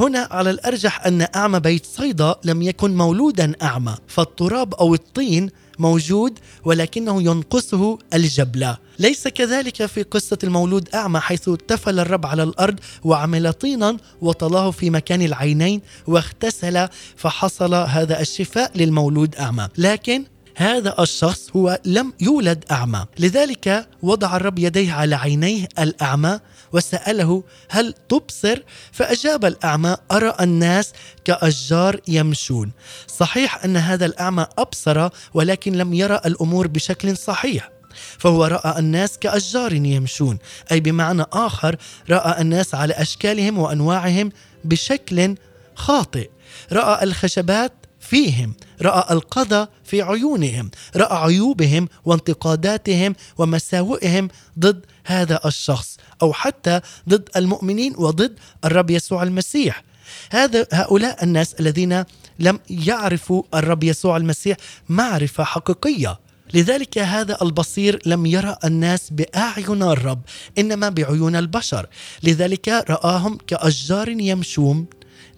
هنا 0.00 0.28
على 0.30 0.50
الأرجح 0.50 1.06
أن 1.06 1.26
أعمى 1.36 1.60
بيت 1.60 1.86
صيدا 1.86 2.34
لم 2.44 2.62
يكن 2.62 2.96
مولودا 2.96 3.52
أعمى 3.62 3.96
فالتراب 4.08 4.74
أو 4.74 4.94
الطين 4.94 5.50
موجود 5.80 6.38
ولكنه 6.64 7.22
ينقصه 7.22 7.98
الجبلة 8.14 8.78
ليس 8.98 9.28
كذلك 9.28 9.86
في 9.86 10.02
قصة 10.02 10.38
المولود 10.44 10.88
أعمى 10.94 11.20
حيث 11.20 11.50
تفل 11.68 11.98
الرب 12.00 12.26
على 12.26 12.42
الأرض 12.42 12.80
وعمل 13.04 13.52
طينا 13.52 13.96
وطلاه 14.20 14.70
في 14.70 14.90
مكان 14.90 15.22
العينين 15.22 15.80
واغتسل 16.06 16.88
فحصل 17.16 17.74
هذا 17.74 18.20
الشفاء 18.20 18.70
للمولود 18.74 19.34
أعمى. 19.36 19.68
لكن 19.78 20.24
هذا 20.56 21.02
الشخص 21.02 21.50
هو 21.56 21.80
لم 21.84 22.12
يولد 22.20 22.64
أعمى. 22.70 23.06
لذلك 23.18 23.88
وضع 24.02 24.36
الرب 24.36 24.58
يديه 24.58 24.92
على 24.92 25.14
عينيه 25.14 25.68
الأعمى 25.78 26.40
وسأله 26.72 27.44
هل 27.68 27.94
تبصر؟ 28.08 28.58
فأجاب 28.92 29.44
الأعمى 29.44 29.96
أرى 30.12 30.34
الناس 30.40 30.92
كأشجار 31.24 32.00
يمشون. 32.08 32.72
صحيح 33.06 33.64
أن 33.64 33.76
هذا 33.76 34.06
الأعمى 34.06 34.46
أبصر 34.58 35.08
ولكن 35.34 35.72
لم 35.72 35.94
يرى 35.94 36.20
الأمور 36.26 36.66
بشكل 36.66 37.16
صحيح. 37.16 37.70
فهو 38.18 38.44
رأى 38.44 38.78
الناس 38.78 39.18
كأشجار 39.18 39.72
يمشون 39.72 40.38
أي 40.72 40.80
بمعنى 40.80 41.24
آخر 41.32 41.76
رأى 42.10 42.40
الناس 42.40 42.74
على 42.74 42.94
أشكالهم 42.94 43.58
وأنواعهم 43.58 44.32
بشكل 44.64 45.34
خاطئ. 45.74 46.30
رأى 46.72 47.04
الخشبات 47.04 47.72
فيهم 48.00 48.54
رأى 48.82 49.14
القذى 49.14 49.66
في 49.84 50.02
عيونهم 50.02 50.70
رأى 50.96 51.16
عيوبهم 51.18 51.88
وانتقاداتهم 52.04 53.14
ومساوئهم 53.38 54.28
ضد 54.58 54.86
هذا 55.04 55.40
الشخص. 55.46 55.96
أو 56.22 56.32
حتى 56.32 56.80
ضد 57.08 57.28
المؤمنين 57.36 57.94
وضد 57.96 58.38
الرب 58.64 58.90
يسوع 58.90 59.22
المسيح. 59.22 59.82
هذا 60.30 60.66
هؤلاء 60.72 61.24
الناس 61.24 61.54
الذين 61.54 62.04
لم 62.38 62.58
يعرفوا 62.70 63.42
الرب 63.54 63.84
يسوع 63.84 64.16
المسيح 64.16 64.56
معرفة 64.88 65.44
حقيقية. 65.44 66.20
لذلك 66.54 66.98
هذا 66.98 67.38
البصير 67.42 67.98
لم 68.06 68.26
يرى 68.26 68.56
الناس 68.64 69.10
بأعين 69.10 69.82
الرب 69.82 70.20
إنما 70.58 70.88
بعيون 70.88 71.36
البشر. 71.36 71.86
لذلك 72.22 72.68
رآهم 72.68 73.38
كأشجار 73.46 74.08
يمشون. 74.08 74.86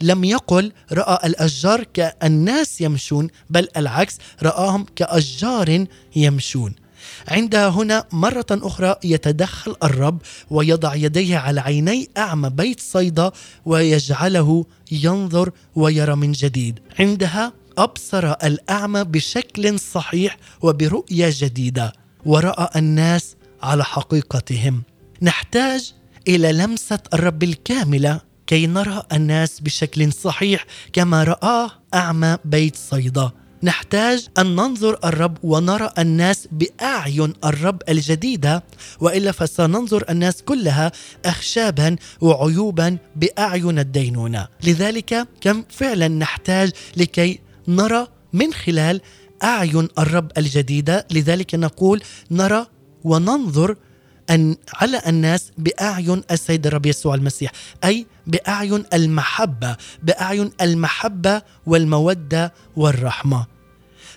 لم 0.01 0.24
يقل 0.24 0.72
رأى 0.93 1.28
الأشجار 1.28 1.85
كالناس 1.85 2.80
يمشون 2.80 3.28
بل 3.51 3.68
العكس 3.76 4.18
رآهم 4.43 4.87
كأشجار 4.97 5.87
يمشون. 6.16 6.74
عند 7.29 7.55
هنا 7.55 8.05
مرة 8.13 8.47
أخرى 8.51 8.97
يتدخل 9.05 9.77
الرب 9.83 10.23
ويضع 10.51 10.95
يديه 10.95 11.37
على 11.37 11.61
عيني 11.61 12.11
أعمى 12.19 12.51
بيت 12.51 12.81
صيدا 12.81 13.31
ويجعله 13.65 14.65
ينظر 14.93 15.51
ويرى 15.75 16.17
من 16.17 16.33
جديد. 16.33 16.81
عندها 16.99 17.53
أبصر 17.79 18.33
الأعمى 18.33 19.05
بشكل 19.05 19.81
صحيح 19.81 20.37
وبرؤية 20.61 21.31
جديدة. 21.33 21.93
ورأى 22.25 22.69
الناس 22.77 23.37
على 23.63 23.85
حقيقتهم. 23.85 24.83
نحتاج 25.23 25.93
إلى 26.29 26.53
لمسة 26.53 26.99
الرب 27.15 27.43
الكاملة 27.43 28.21
كي 28.47 28.67
نرى 28.67 29.03
الناس 29.13 29.61
بشكل 29.61 30.13
صحيح 30.13 30.65
كما 30.93 31.25
رآه 31.25 31.71
أعمى 31.95 32.39
بيت 32.45 32.77
صيدا. 32.77 33.31
نحتاج 33.65 34.29
أن 34.39 34.57
ننظر 34.57 34.99
الرب 35.05 35.39
ونرى 35.43 35.91
الناس 35.99 36.49
بأعين 36.53 37.33
الرب 37.45 37.83
الجديدة 37.89 38.65
وإلا 39.01 39.33
فسننظر 39.33 40.05
الناس 40.11 40.43
كلها 40.43 40.93
اخشابا 41.25 41.97
وعيوبا 42.21 42.99
بأعين 43.17 43.79
الدينونة. 43.79 44.49
لذلك 44.65 45.29
كم 45.41 45.65
فعلا 45.71 46.09
نحتاج 46.09 46.71
لكي 46.97 47.41
نرى 47.69 48.07
من 48.33 48.53
خلال 48.53 49.01
أعين 49.43 49.89
الرب 49.99 50.33
الجديدة. 50.39 51.07
لذلك 51.11 51.55
نقول 51.55 52.03
نرى 52.31 52.67
وننظر 53.05 53.77
أن 54.31 54.57
على 54.75 55.03
الناس 55.07 55.53
بأعين 55.59 56.23
السيد 56.31 56.67
الرب 56.67 56.87
يسوع 56.87 57.15
المسيح 57.15 57.53
أي 57.85 58.07
بأعين 58.27 58.85
المحبة 58.93 59.77
بأعين 60.03 60.51
المحبة 60.61 61.43
والمودة 61.67 62.53
والرحمة. 62.77 63.52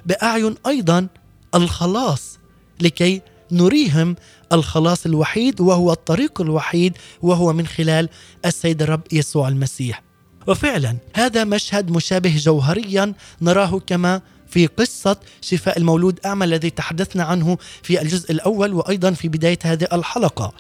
بأعين 0.06 0.56
أيضا 0.68 1.08
الخلاص 1.56 2.40
لكي 2.82 3.22
نريهم 3.52 4.16
الخلاص 4.54 5.06
الوحيد 5.06 5.62
وهو 5.62 5.92
الطريق 5.92 6.42
الوحيد 6.42 6.98
وهو 7.22 7.54
من 7.54 7.68
خلال 7.68 8.10
السيد 8.46 8.82
الرب 8.82 9.02
يسوع 9.12 9.48
المسيح. 9.48 10.04
وفعلا 10.48 10.98
هذا 11.16 11.44
مشهد 11.44 11.92
مشابه 11.92 12.38
جوهريا 12.38 13.14
نراه 13.42 13.80
كما 13.80 14.22
في 14.48 14.68
قصة 14.68 15.18
شفاء 15.42 15.78
المولود 15.78 16.20
أعمى 16.26 16.46
الذي 16.46 16.70
تحدثنا 16.70 17.24
عنه 17.24 17.58
في 17.84 18.02
الجزء 18.02 18.32
الأول 18.32 18.74
وأيضا 18.74 19.12
في 19.12 19.28
بداية 19.28 19.60
هذه 19.64 19.88
الحلقة. 19.94 20.54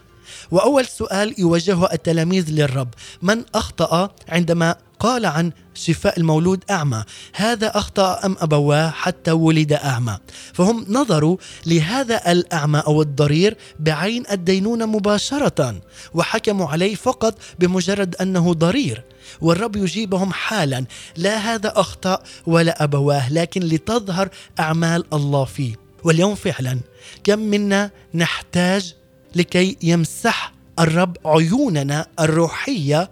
وأول 0.52 0.86
سؤال 0.86 1.36
يوجهه 1.38 1.89
التلاميذ 1.93 2.50
للرب. 2.50 2.89
من 3.22 3.43
أخطأ 3.56 4.10
عندما 4.30 4.76
قال 5.00 5.26
عن 5.26 5.52
شفاء 5.74 6.20
المولود 6.20 6.64
أعمى. 6.70 7.04
هذا 7.34 7.78
أخطأ 7.78 8.26
أم 8.26 8.36
أبواه 8.39 8.89
حتى 8.89 9.32
ولد 9.32 9.74
أعمى؟ 9.74 10.18
فهم 10.54 10.86
نظروا 10.89 11.38
لهذا 11.66 12.32
الأعمى 12.32 12.84
أو 12.88 13.02
الضرير 13.02 13.58
بعين 13.80 14.24
الدينونة 14.32 14.86
مباشرة 14.86 15.82
وحكموا 16.14 16.68
عليه 16.68 16.96
فقط 16.96 17.38
بمجرد 17.60 18.16
أنه 18.16 18.54
ضرير. 18.54 19.04
والرب 19.41 19.76
يجيبهم 19.76 20.34
حالا. 20.34 20.86
لا 21.18 21.38
هذا 21.38 21.74
أخطأ 21.76 22.20
ولا 22.46 22.84
أبواه 22.84 23.34
لكن 23.34 23.62
لتظهر 23.62 24.30
أعمال 24.60 25.04
الله 25.14 25.46
فيه. 25.46 25.76
واليوم 26.04 26.36
فعلا 26.36 26.80
كم 27.24 27.39
منا 27.39 27.91
نحتاج 28.14 28.93
لكي 29.36 29.78
يمسح 29.84 30.54
الرب 30.80 31.18
عيوننا 31.26 32.08
الروحية 32.20 33.10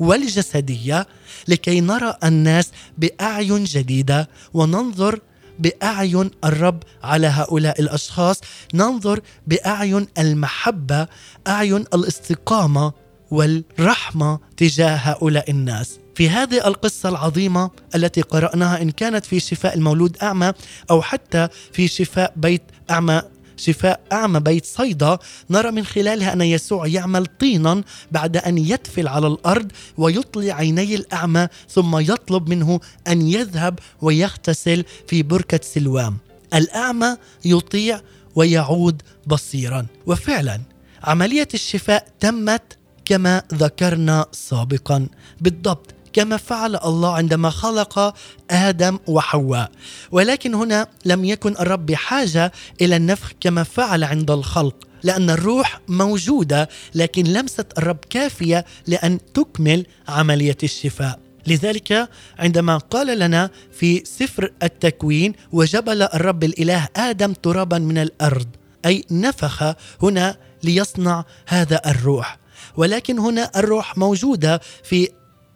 والجسدية 0.00 1.06
لكي 1.48 1.80
نرى 1.80 2.14
الناس 2.24 2.70
بأعين 2.98 3.64
جديدة 3.64 4.28
وننظر 4.54 5.20
بأعين 5.58 6.30
الرب 6.44 6.82
على 7.02 7.26
هؤلاء 7.26 7.80
الأشخاص 7.80 8.40
ننظر 8.74 9.20
بأعين 9.46 10.06
المحبة 10.18 11.06
أعين 11.48 11.84
الاستقامة 11.94 12.92
والرحمة 13.30 14.38
تجاه 14.56 14.96
هؤلاء 14.96 15.50
الناس. 15.50 15.98
في 16.14 16.30
هذه 16.30 16.66
القصة 16.66 17.08
العظيمة 17.08 17.70
التي 17.94 18.22
قرأناها 18.22 18.82
إن 18.82 18.90
كانت 18.90 19.24
في 19.24 19.40
شفاء 19.40 19.74
المولود 19.74 20.16
أعمى 20.22 20.52
أو 20.90 21.02
حتى 21.02 21.48
في 21.72 21.88
شفاء 21.88 22.32
بيت 22.36 22.62
أعمى 22.90 23.22
شفاء 23.58 24.00
أعمى 24.12 24.40
بيت 24.40 24.64
صيدا. 24.66 25.18
نرى 25.50 25.70
من 25.70 25.84
خلالها 25.84 26.32
أن 26.32 26.40
يسوع 26.40 26.86
يعمل 26.86 27.26
طينا 27.26 27.82
بعد 28.12 28.36
أن 28.36 28.58
يتفل 28.58 29.08
على 29.08 29.26
الأرض 29.26 29.72
ويطلي 29.98 30.52
عيني 30.52 30.94
الأعمى 30.94 31.48
ثم 31.70 31.98
يطلب 31.98 32.48
منه 32.48 32.80
أن 33.08 33.28
يذهب 33.28 33.78
ويغتسل 34.02 34.84
في 35.08 35.22
بركة 35.22 35.60
سلوام. 35.62 36.16
الأعمى 36.54 37.16
يطيع 37.44 38.00
ويعود 38.34 39.02
بصيرا. 39.26 39.86
وفعلا 40.06 40.60
عملية 41.04 41.48
الشفاء 41.54 42.08
تمت 42.20 42.78
كما 43.04 43.42
ذكرنا 43.54 44.26
سابقا. 44.32 45.06
بالضبط 45.40 45.94
كما 46.18 46.36
فعل 46.36 46.76
الله 46.76 47.12
عندما 47.14 47.50
خلق 47.50 48.14
آدم 48.50 48.98
وحواء. 49.06 49.70
ولكن 50.10 50.54
هنا 50.54 50.86
لم 51.04 51.24
يكن 51.24 51.52
الرب 51.60 51.86
بحاجه 51.86 52.52
إلى 52.80 52.96
النفخ 52.96 53.32
كما 53.40 53.62
فعل 53.62 54.04
عند 54.04 54.30
الخلق 54.30 54.74
لأن 55.02 55.30
الروح 55.30 55.80
موجودة 55.88 56.68
لكن 56.94 57.24
لمسه 57.24 57.64
الرب 57.78 57.98
كافية 58.10 58.64
لأن 58.86 59.18
تكمل 59.34 59.86
عملية 60.08 60.56
الشفاء. 60.62 61.18
لذلك 61.46 62.08
عندما 62.38 62.78
قال 62.78 63.18
لنا 63.18 63.50
في 63.72 64.02
سفر 64.04 64.52
التكوين 64.62 65.32
وجبل 65.52 66.02
الرب 66.02 66.44
الإله 66.44 66.88
آدم 66.96 67.32
ترابا 67.32 67.78
من 67.78 67.98
الأرض 67.98 68.46
أي 68.86 69.04
نفخ 69.10 69.74
هنا 70.02 70.36
ليصنع 70.62 71.24
هذا 71.46 71.80
الروح. 71.86 72.38
ولكن 72.76 73.18
هنا 73.18 73.50
الروح 73.56 73.98
موجودة 73.98 74.60
في 74.84 75.08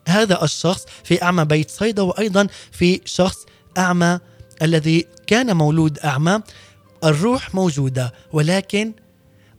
هذا 0.08 0.44
الشخص 0.44 0.86
في 1.04 1.22
أعمى 1.22 1.44
بيت 1.44 1.70
صيدا 1.70 2.02
وأيضا 2.02 2.46
في 2.72 3.00
شخص 3.04 3.46
أعمى 3.78 4.18
الذي 4.62 5.06
كان 5.26 5.56
مولود 5.56 5.98
أعمى. 5.98 6.40
الروح 7.04 7.54
موجودة 7.54 8.12
ولكن 8.32 8.92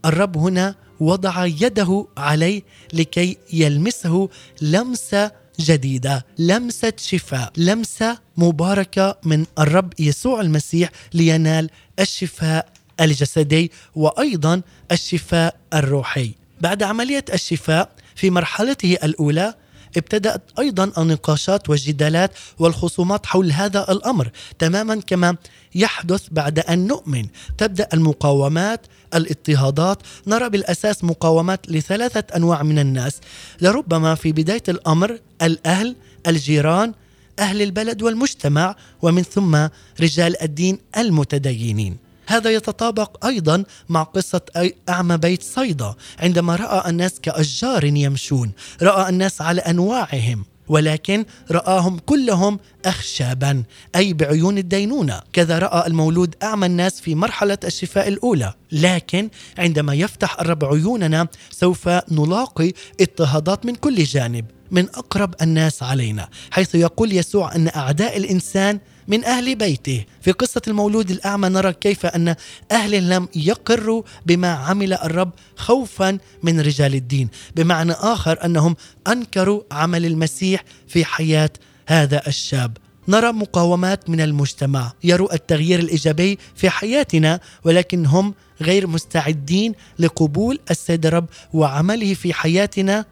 الرب 0.04 0.36
هنا 0.36 0.74
وضع 1.00 1.46
يده 1.46 2.06
عليه 2.16 2.62
لكي 2.92 3.36
يلمسه 3.52 4.28
لمسة 4.62 5.30
جديدة 5.60 6.26
لمسة 6.38 6.92
شفاء 6.96 7.52
لمسة 7.56 8.18
مباركة 8.36 9.18
من 9.24 9.46
الرب 9.58 9.92
يسوع 9.98 10.40
المسيح 10.40 10.90
لينال 11.14 11.70
الشفاء 12.00 12.68
الجسدي 13.00 13.72
وأيضا 13.94 14.62
الشفاء 14.92 15.56
الروحي. 15.74 16.30
بعد 16.60 16.82
عملية 16.82 17.24
الشفاء 17.32 17.90
في 18.14 18.30
مرحلته 18.30 18.96
الأولى 19.04 19.54
ابتدات 19.96 20.42
أيضا 20.58 20.92
النقاشات 20.98 21.70
والجدالات 21.70 22.30
والخصومات 22.58 23.26
حول 23.26 23.52
هذا 23.52 23.92
الأمر. 23.92 24.30
تماما 24.58 25.00
كما 25.00 25.36
يحدث 25.74 26.22
بعد 26.30 26.58
أن 26.58 26.86
نؤمن. 26.86 27.26
تبدأ 27.58 27.88
المقاومات 27.94 28.86
الاضطهادات. 29.14 30.02
نرى 30.26 30.48
بالأساس 30.48 31.04
مقاومات 31.04 31.70
لثلاثة 31.70 32.36
أنواع 32.36 32.62
من 32.62 32.78
الناس. 32.78 33.20
لربما 33.60 34.14
في 34.14 34.32
بداية 34.32 34.62
الأمر 34.68 35.18
الأهل 35.42 35.96
الجيران 36.26 36.92
أهل 37.38 37.62
البلد 37.62 38.02
والمجتمع 38.02 38.76
ومن 39.02 39.22
ثم 39.22 39.68
رجال 40.00 40.42
الدين 40.42 40.78
المتدينين. 40.96 42.03
هذا 42.26 42.50
يتطابق 42.50 43.26
أيضا 43.26 43.64
مع 43.88 44.02
قصة 44.02 44.40
أعمى 44.88 45.16
بيت 45.16 45.42
صيدا 45.42 45.94
عندما 46.18 46.56
رأى 46.56 46.90
الناس 46.90 47.20
كأشجار 47.20 47.84
يمشون 47.84 48.52
رأى 48.82 49.08
الناس 49.08 49.42
على 49.42 49.60
أنواعهم 49.60 50.44
ولكن 50.68 51.24
رآهم 51.50 51.98
كلهم 51.98 52.58
اخشابا 52.84 53.62
أي 53.96 54.12
بعيون 54.12 54.58
الدينونة. 54.58 55.20
كذا 55.32 55.58
رأى 55.58 55.86
المولود 55.86 56.34
أعمى 56.42 56.66
الناس 56.66 57.00
في 57.00 57.14
مرحلة 57.14 57.58
الشفاء 57.64 58.08
الأولى. 58.08 58.54
لكن 58.72 59.30
عندما 59.58 59.94
يفتح 59.94 60.40
الرب 60.40 60.64
عيوننا 60.64 61.28
سوف 61.50 61.88
نلاقي 61.88 62.72
اضطهادات 63.00 63.66
من 63.66 63.74
كل 63.74 64.04
جانب 64.04 64.44
من 64.70 64.88
أقرب 64.88 65.34
الناس 65.42 65.82
علينا 65.82 66.28
حيث 66.50 66.74
يقول 66.74 67.12
يسوع 67.12 67.54
أن 67.54 67.68
أعداء 67.76 68.16
الإنسان 68.16 68.80
من 69.08 69.24
أهل 69.24 69.54
بيته. 69.54 70.04
في 70.20 70.32
قصة 70.32 70.62
المولود 70.68 71.10
الأعمى 71.10 71.48
نرى 71.48 71.72
كيف 71.72 72.06
أن 72.06 72.34
أهل 72.72 73.08
لم 73.08 73.28
يقروا 73.36 74.02
بما 74.26 74.48
عمل 74.48 74.92
الرب 74.92 75.30
خوفا 75.56 76.18
من 76.42 76.60
رجال 76.60 76.94
الدين. 76.94 77.28
بمعنى 77.56 77.92
آخر 77.92 78.44
أنهم 78.44 78.76
أنكروا 79.06 79.62
عمل 79.72 80.06
المسيح 80.06 80.64
في 80.88 81.04
حياة 81.04 81.50
هذا 81.86 82.26
الشاب. 82.26 82.76
نرى 83.08 83.32
مقاومات 83.32 84.10
من 84.10 84.20
المجتمع. 84.20 84.92
يروا 85.04 85.34
التغيير 85.34 85.78
الإيجابي 85.78 86.38
في 86.54 86.70
حياتنا 86.70 87.40
ولكن 87.64 88.06
هم 88.06 88.34
غير 88.60 88.86
مستعدين 88.86 89.74
لقبول 89.98 90.58
السيد 90.70 91.06
الرب 91.06 91.26
وعمله 91.52 92.14
في 92.14 92.34
حياتنا 92.34 93.04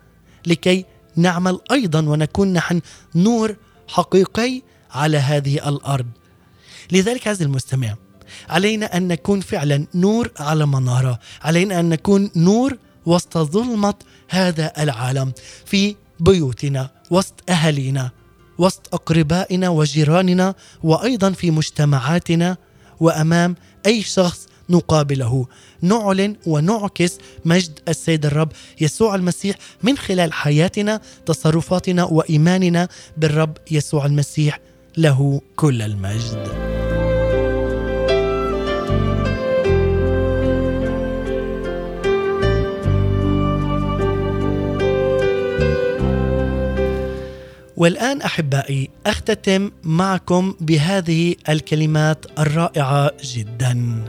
لكي 0.47 0.85
نعمل 1.17 1.59
أيضا 1.73 2.01
ونكون 2.01 2.53
نحن 2.53 2.81
نور 3.15 3.57
حقيقي 3.89 4.63
على 4.93 5.19
هذه 5.19 5.69
الأرض. 5.69 6.07
لذلك 6.93 7.29
عزيزي 7.29 7.45
المستمع 7.45 7.95
علينا 8.49 8.97
أن 8.97 9.09
نكون 9.09 9.41
فعلا 9.41 9.87
نور 9.95 10.31
على 10.39 10.67
منارة. 10.67 11.19
علينا 11.43 11.81
أن 11.81 11.89
نكون 11.89 12.31
نور 12.37 12.79
وسط 13.07 13.39
ظلمة 13.39 13.95
هذا 14.29 14.73
العالم 14.79 15.33
في 15.67 15.97
بيوتنا 16.21 16.91
وسط 17.11 17.51
أهالينا 17.51 18.11
وسط 18.59 18.95
أقربائنا 18.95 19.69
وجيراننا 19.69 20.55
وأيضا 20.83 21.31
في 21.31 21.51
مجتمعاتنا. 21.51 22.57
وأمام 23.01 23.57
أي 23.87 24.03
شخص 24.03 24.47
نقابله. 24.71 25.47
نعلن 25.83 26.37
ونعكس 26.47 27.19
مجد 27.45 27.79
السيد 27.89 28.27
الرب 28.27 28.53
يسوع 28.81 29.15
المسيح 29.15 29.57
من 29.83 29.99
خلال 29.99 30.33
حياتنا 30.33 31.01
تصرفاتنا 31.27 32.05
وإيماننا 32.05 32.89
بالرب 33.17 33.59
يسوع 33.71 34.07
المسيح. 34.07 34.61
له 34.97 35.41
كل 35.57 35.83
المجد. 35.83 36.49
والآن 47.77 48.23
أحبائي 48.23 48.91
أختتم 49.07 49.71
معكم 49.85 50.55
بهذه 50.61 51.35
الكلمات 51.49 52.27
الرائعة 52.39 53.11
جدا. 53.25 54.05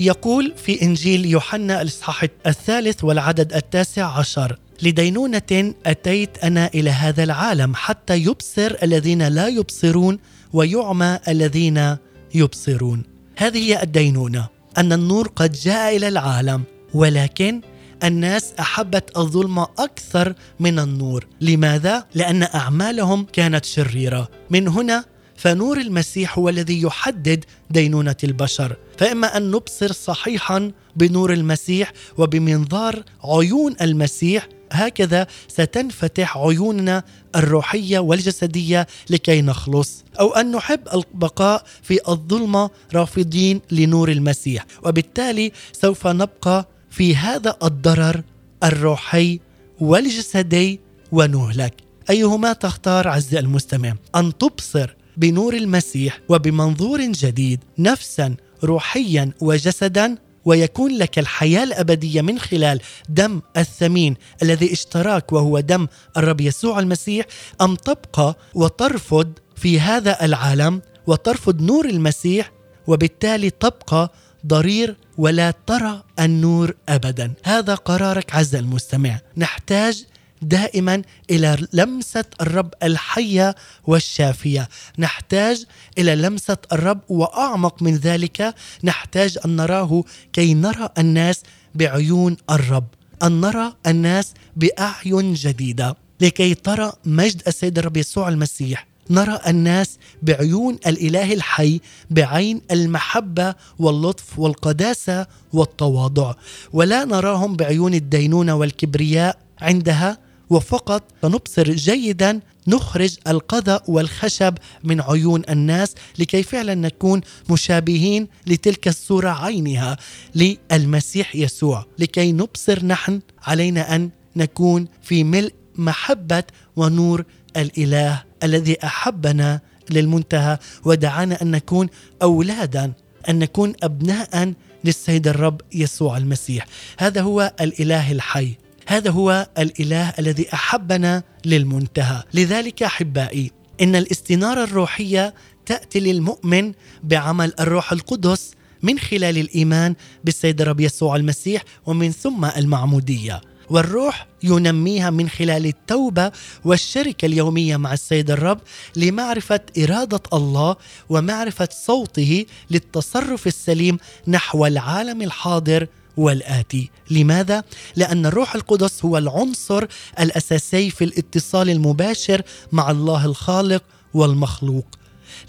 يقول 0.00 0.52
في 0.56 0.82
إنجيل 0.82 1.26
يوحنا 1.26 1.82
الإصحاح 1.82 2.26
الثالث 2.46 3.04
والعدد 3.04 3.52
التاسع 3.52 4.18
عشر 4.18 4.58
لدينونة 4.82 5.74
أتيت 5.86 6.38
أنا 6.44 6.70
إلى 6.74 6.90
هذا 6.90 7.24
العالم 7.24 7.74
حتى 7.74 8.16
يبصر 8.16 8.76
الذين 8.82 9.28
لا 9.28 9.48
يبصرون 9.48 10.18
ويعمى 10.52 11.18
الذين 11.28 11.96
يبصرون. 12.34 13.02
هذه 13.36 13.58
هي 13.58 13.82
الدينونة 13.82 14.48
أن 14.78 14.92
النور 14.92 15.28
قد 15.28 15.52
جاء 15.52 15.96
إلى 15.96 16.08
العالم 16.08 16.62
ولكن 16.94 17.60
الناس 18.04 18.52
أحبت 18.60 19.16
الظلم 19.16 19.58
أكثر 19.58 20.34
من 20.60 20.78
النور. 20.78 21.26
لماذا؟ 21.40 22.06
لأن 22.14 22.42
أعمالهم 22.42 23.26
كانت 23.32 23.64
شريرة. 23.64 24.28
من 24.50 24.68
هنا 24.68 25.04
فنور 25.36 25.80
المسيح 25.80 26.38
هو 26.38 26.48
الذي 26.48 26.82
يحدد 26.82 27.44
دينونة 27.70 28.16
البشر. 28.24 28.76
فإما 28.98 29.36
أن 29.36 29.50
نبصر 29.50 29.92
صحيحا 29.92 30.72
بنور 30.96 31.32
المسيح 31.32 31.92
وبمنظار 32.18 33.02
عيون 33.24 33.74
المسيح 33.80 34.48
هكذا 34.72 35.26
ستنفتح 35.48 36.38
عيوننا 36.38 37.02
الروحية 37.36 37.98
والجسدية 37.98 38.86
لكي 39.10 39.42
نخلص 39.42 40.04
أو 40.20 40.34
أن 40.34 40.52
نحب 40.52 40.80
البقاء 40.94 41.64
في 41.82 41.98
الظلمة 42.08 42.70
رافضين 42.94 43.60
لنور 43.70 44.10
المسيح. 44.10 44.66
وبالتالي 44.84 45.52
سوف 45.72 46.06
نبقى 46.06 46.68
في 46.90 47.16
هذا 47.16 47.56
الضرر 47.62 48.22
الروحي 48.64 49.40
والجسدي 49.80 50.80
ونهلك 51.12 51.74
أيهما 52.10 52.52
تختار 52.52 53.08
عز 53.08 53.34
المستمع؟ 53.34 53.94
أن 54.16 54.38
تبصر 54.38 54.94
بنور 55.16 55.54
المسيح 55.54 56.20
وبمنظور 56.28 57.00
جديد 57.02 57.60
نفسا 57.78 58.34
روحيا 58.64 59.30
وجسدا 59.40 60.16
ويكون 60.44 60.98
لك 60.98 61.18
الحياة 61.18 61.62
الأبدية 61.64 62.22
من 62.22 62.38
خلال 62.38 62.80
دم 63.08 63.40
الثمين 63.56 64.16
الذي 64.42 64.72
اشتراك 64.72 65.32
وهو 65.32 65.60
دم 65.60 65.86
الرب 66.16 66.40
يسوع 66.40 66.78
المسيح 66.78 67.26
أم 67.60 67.74
تبقى 67.74 68.36
وترفض 68.54 69.32
في 69.56 69.80
هذا 69.80 70.24
العالم 70.24 70.82
وترفض 71.06 71.62
نور 71.62 71.84
المسيح 71.84 72.52
وبالتالي 72.86 73.50
تبقى 73.50 74.12
ضرير 74.46 74.96
ولا 75.18 75.50
ترى 75.66 76.02
النور 76.20 76.74
ابدا. 76.88 77.32
هذا 77.44 77.74
قرارك 77.74 78.34
عز 78.34 78.54
المستمع. 78.54 79.20
نحتاج 79.36 80.04
دائما 80.42 81.02
إلى 81.30 81.66
لمسة 81.72 82.24
الرب 82.40 82.74
الحية 82.82 83.54
والشافية. 83.86 84.68
نحتاج 84.98 85.64
إلى 85.98 86.16
لمسة 86.16 86.56
الرب 86.72 87.00
وأعمق 87.08 87.82
من 87.82 87.96
ذلك 87.96 88.54
نحتاج 88.84 89.38
أن 89.44 89.56
نراه 89.56 90.04
كي 90.32 90.54
نرى 90.54 90.88
الناس 90.98 91.42
بعيون 91.74 92.36
الرب 92.50 92.86
أن 93.22 93.40
نرى 93.40 93.72
الناس 93.86 94.34
بأعين 94.56 95.34
جديدة. 95.34 95.96
لكي 96.20 96.54
ترى 96.54 96.92
مجد 97.04 97.42
السيد 97.48 97.78
الرب 97.78 97.96
يسوع 97.96 98.28
المسيح 98.28 98.86
نرى 99.10 99.40
الناس 99.46 99.98
بعيون 100.22 100.78
الإله 100.86 101.32
الحي 101.32 101.80
بعين 102.10 102.60
المحبة 102.70 103.54
واللطف 103.78 104.38
والقداسة 104.38 105.26
والتواضع. 105.52 106.34
ولا 106.72 107.04
نراهم 107.04 107.56
بعيون 107.56 107.94
الدينونة 107.94 108.54
والكبرياء 108.54 109.38
عندها 109.60 110.18
وفقط 110.52 111.02
سنبصر 111.22 111.72
جيدا 111.72 112.40
نخرج 112.66 113.16
القذى 113.26 113.80
والخشب 113.88 114.54
من 114.84 115.00
عيون 115.00 115.42
الناس 115.48 115.94
لكي 116.18 116.42
فعلا 116.42 116.74
نكون 116.74 117.20
مشابهين 117.50 118.28
لتلك 118.46 118.88
الصورة 118.88 119.30
عينها 119.44 119.96
للمسيح 120.34 121.36
يسوع 121.36 121.86
لكي 121.98 122.32
نبصر 122.32 122.84
نحن 122.86 123.20
علينا 123.42 123.94
أن 123.94 124.10
نكون 124.36 124.88
في 125.02 125.24
ملء 125.24 125.52
محبة 125.76 126.44
ونور 126.76 127.24
الإله 127.56 128.22
الذي 128.42 128.76
أحبنا 128.84 129.60
للمنتهى 129.90 130.58
ودعانا 130.84 131.42
أن 131.42 131.50
نكون 131.50 131.88
أولادا 132.22 132.92
أن 133.28 133.38
نكون 133.38 133.72
ابناء 133.82 134.52
للسيد 134.84 135.28
الرب 135.28 135.60
يسوع 135.74 136.16
المسيح. 136.16 136.66
هذا 136.98 137.20
هو 137.20 137.52
الإله 137.60 138.12
الحي. 138.12 138.54
هذا 138.86 139.10
هو 139.10 139.48
الإله 139.58 140.08
الذي 140.18 140.54
أحبنا 140.54 141.22
للمنتهى. 141.44 142.22
لذلك 142.34 142.82
أحبائي 142.82 143.50
إن 143.80 143.96
الاستنارة 143.96 144.64
الروحية 144.64 145.34
تأتي 145.66 146.00
للمؤمن 146.00 146.72
بعمل 147.02 147.52
الروح 147.60 147.92
القدس 147.92 148.50
من 148.82 148.98
خلال 148.98 149.38
الإيمان 149.38 149.94
بالسيد 150.24 150.60
الرب 150.60 150.80
يسوع 150.80 151.16
المسيح 151.16 151.64
ومن 151.86 152.12
ثم 152.12 152.44
المعمودية. 152.44 153.40
والروح 153.70 154.26
ينميها 154.42 155.10
من 155.10 155.28
خلال 155.28 155.66
التوبة 155.66 156.32
والشركة 156.64 157.26
اليومية 157.26 157.76
مع 157.76 157.92
السيد 157.92 158.30
الرب 158.30 158.60
لمعرفة 158.96 159.60
إرادة 159.78 160.20
الله 160.32 160.76
ومعرفة 161.08 161.68
صوته 161.72 162.46
للتصرف 162.70 163.46
السليم 163.46 163.98
نحو 164.28 164.66
العالم 164.66 165.22
الحاضر 165.22 165.86
والآتي. 166.16 166.90
لماذا؟ 167.10 167.64
لأن 167.96 168.26
الروح 168.26 168.54
القدس 168.54 169.04
هو 169.04 169.18
العنصر 169.18 169.86
الأساسي 170.20 170.90
في 170.90 171.04
الاتصال 171.04 171.70
المباشر 171.70 172.42
مع 172.72 172.90
الله 172.90 173.24
الخالق 173.24 173.82
والمخلوق. 174.14 174.86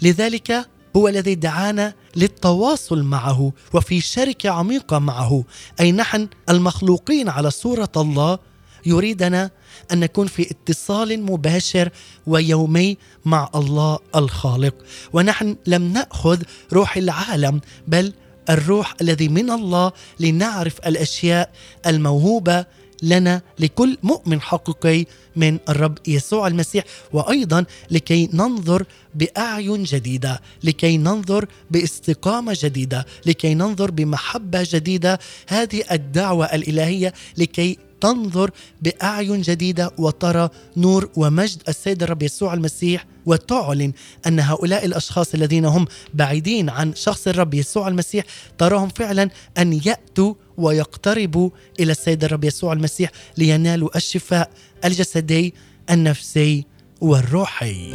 لذلك 0.02 0.66
هو 0.96 1.08
الذي 1.08 1.34
دعانا 1.34 1.94
للتواصل 2.16 3.02
معه 3.02 3.52
وفي 3.72 4.00
شركة 4.00 4.50
عميقة 4.50 4.98
معه. 4.98 5.44
أي 5.80 5.92
نحن 5.92 6.28
المخلوقين 6.48 7.28
على 7.28 7.50
صورة 7.50 7.92
الله 7.96 8.38
يريدنا 8.86 9.50
أن 9.92 10.00
نكون 10.00 10.26
في 10.26 10.50
اتصال 10.50 11.22
مباشر 11.22 11.88
ويومي 12.26 12.96
مع 13.24 13.50
الله 13.54 13.98
الخالق. 14.14 14.74
ونحن 15.12 15.56
لم 15.66 15.92
نأخذ 15.92 16.42
روح 16.72 16.96
العالم 16.96 17.60
بل 17.88 18.12
الروح 18.50 18.94
الذي 19.00 19.28
من 19.28 19.50
الله 19.50 19.92
لنعرف 20.20 20.78
الأشياء 20.86 21.50
الموهوبة 21.86 22.66
لنا 23.02 23.42
لكل 23.58 23.98
مؤمن 24.02 24.40
حقيقي 24.40 25.04
من 25.36 25.58
الرب 25.68 25.98
يسوع 26.06 26.46
المسيح 26.46 26.84
وأيضا 27.12 27.64
لكي 27.90 28.30
ننظر 28.32 28.84
بأعين 29.14 29.82
جديدة، 29.82 30.40
لكي 30.64 30.96
ننظر 30.96 31.46
باستقامة 31.70 32.56
جديدة، 32.60 33.06
لكي 33.26 33.54
ننظر 33.54 33.90
بمحبة 33.90 34.66
جديدة، 34.70 35.18
هذه 35.48 35.82
الدعوة 35.92 36.46
الإلهية 36.46 37.14
لكي 37.36 37.78
تنظر 38.04 38.50
بأعين 38.82 39.40
جديدة 39.40 39.90
وترى 39.98 40.48
نور 40.76 41.10
ومجد 41.16 41.62
السيد 41.68 42.02
الرب 42.02 42.22
يسوع 42.22 42.54
المسيح 42.54 43.06
وتعلن 43.26 43.92
أن 44.26 44.40
هؤلاء 44.40 44.84
الأشخاص 44.84 45.34
الذين 45.34 45.64
هم 45.64 45.86
بعيدين 46.14 46.70
عن 46.70 46.94
شخص 46.94 47.28
الرب 47.28 47.54
يسوع 47.54 47.88
المسيح 47.88 48.24
تراهم 48.58 48.88
فعلا 48.88 49.30
أن 49.58 49.72
يأتوا 49.72 50.34
ويقتربوا 50.56 51.50
إلى 51.80 51.92
السيد 51.92 52.24
الرب 52.24 52.44
يسوع 52.44 52.72
المسيح 52.72 53.10
لينالوا 53.36 53.96
الشفاء 53.96 54.50
الجسدي 54.84 55.54
النفسي 55.90 56.64
والروحي. 57.00 57.94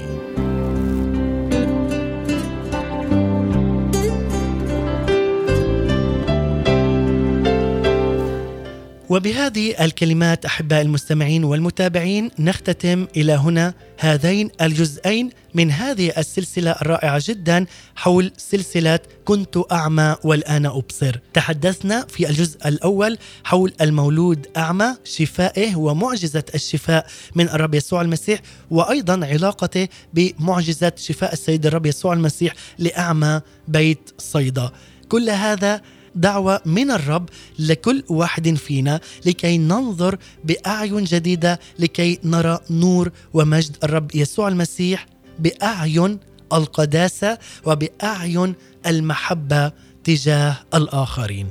وبهذه 9.09 9.85
الكلمات 9.85 10.45
احباء 10.45 10.81
المستمعين 10.81 11.43
والمتابعين 11.43 12.31
نختتم 12.39 13.07
إلى 13.17 13.33
هنا 13.33 13.73
هذين 13.99 14.49
الجزئين 14.61 15.29
من 15.53 15.71
هذه 15.71 16.13
السلسلة 16.17 16.71
الرائعة 16.71 17.21
جدا 17.23 17.65
حول 17.95 18.31
سلسلة 18.37 18.99
كنت 19.25 19.57
أعمى 19.71 20.15
والآن 20.23 20.65
أبصر. 20.65 21.15
تحدثنا 21.33 22.05
في 22.09 22.29
الجزء 22.29 22.67
الأول 22.67 23.17
حول 23.43 23.73
المولود 23.81 24.47
أعمى، 24.57 24.95
شفائه 25.03 25.75
ومعجزة 25.75 26.43
الشفاء 26.55 27.07
من 27.35 27.49
الرب 27.49 27.75
يسوع 27.75 28.01
المسيح 28.01 28.39
وأيضا 28.71 29.25
علاقته 29.25 29.87
بمعجزة 30.13 30.91
شفاء 30.95 31.33
السيد 31.33 31.65
الرب 31.65 31.85
يسوع 31.85 32.13
المسيح 32.13 32.53
لأعمى 32.77 33.41
بيت 33.67 34.09
صيدا. 34.17 34.71
كل 35.09 35.29
هذا 35.29 35.81
دعوة 36.15 36.61
من 36.65 36.91
الرب 36.91 37.29
لكل 37.59 38.03
واحد 38.09 38.53
فينا 38.55 38.99
لكي 39.25 39.57
ننظر 39.57 40.17
بأعين 40.43 41.03
جديدة 41.03 41.59
لكي 41.79 42.19
نرى 42.23 42.59
نور 42.69 43.11
ومجد 43.33 43.77
الرب 43.83 44.15
يسوع 44.15 44.47
المسيح 44.47 45.05
بأعين 45.39 46.19
القداسة 46.53 47.37
وبأعين 47.65 48.53
المحبة 48.85 49.71
تجاه 50.03 50.57
الآخرين. 50.73 51.49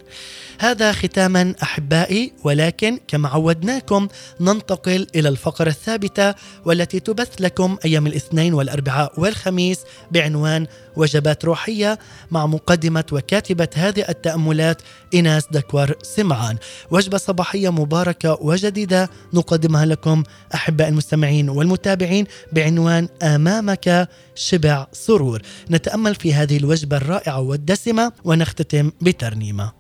هذا 0.60 0.92
ختاما 0.92 1.54
أحبائي 1.62 2.32
ولكن 2.44 2.98
كما 3.08 3.28
عودناكم 3.28 4.08
ننتقل 4.40 5.06
إلى 5.14 5.28
الفقرة 5.28 5.68
الثابتة 5.68 6.34
والتي 6.64 7.00
تبث 7.00 7.40
لكم 7.40 7.76
أيام 7.84 8.06
الاثنين 8.06 8.54
والأربعاء 8.54 9.20
والخميس 9.20 9.80
بعنوان 10.10 10.66
وجبات 10.96 11.44
روحية 11.44 11.98
مع 12.30 12.46
مقدمة 12.46 13.04
وكاتبة 13.12 13.68
هذه 13.74 14.04
التأملات 14.08 14.82
ايناس 15.14 15.46
دكور 15.50 15.94
سمعان. 16.02 16.56
وجبة 16.90 17.18
صباحية 17.18 17.70
مباركة 17.70 18.38
وجديدة 18.40 19.10
نقدمها 19.34 19.86
لكم 19.86 20.22
أحباء 20.54 20.88
المستمعين 20.88 21.48
والمتابعين 21.50 22.26
بعنوان 22.52 23.08
آمامك 23.22 24.08
شبع 24.34 24.86
سرور. 24.92 25.42
نتأمل 25.70 26.14
في 26.14 26.34
هذه 26.34 26.56
الوجبة 26.56 26.96
الرائعة 26.96 27.40
والدسمة 27.40 28.12
ونختتم 28.38 28.90
بترنيمة. 29.02 29.72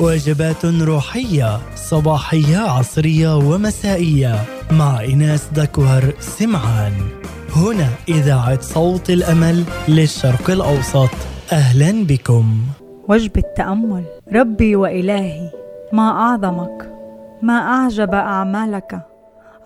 وجبات 0.00 0.64
روحية 0.64 1.60
صباحية 1.76 2.58
عصرية 2.58 3.36
ومسائية. 3.36 4.34
مع 4.70 5.04
إناس 5.04 5.48
دكوهر 5.54 6.12
سمعان. 6.20 6.92
هنا 7.56 7.88
إذاعة 8.08 8.60
صوت 8.60 9.10
الأمل 9.10 9.64
للشرق 9.88 10.50
الأوسط. 10.50 11.10
أهلا 11.52 12.04
بكم. 12.04 12.60
وجبة 13.08 13.42
تأمل 13.56 14.04
ربي 14.32 14.76
وإلهي 14.76 15.50
ما 15.92 16.10
أعظمك 16.10 16.92
ما 17.42 17.54
أعجب 17.54 18.14
أعمالك. 18.14 19.06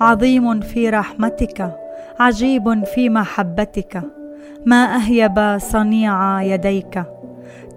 عظيم 0.01 0.61
في 0.61 0.91
رحمتك 0.91 1.77
عجيب 2.21 2.85
في 2.95 3.09
محبتك. 3.09 4.20
ما 4.67 4.97
أهيب 4.97 5.59
صنيع 5.59 6.43
يديك. 6.43 7.03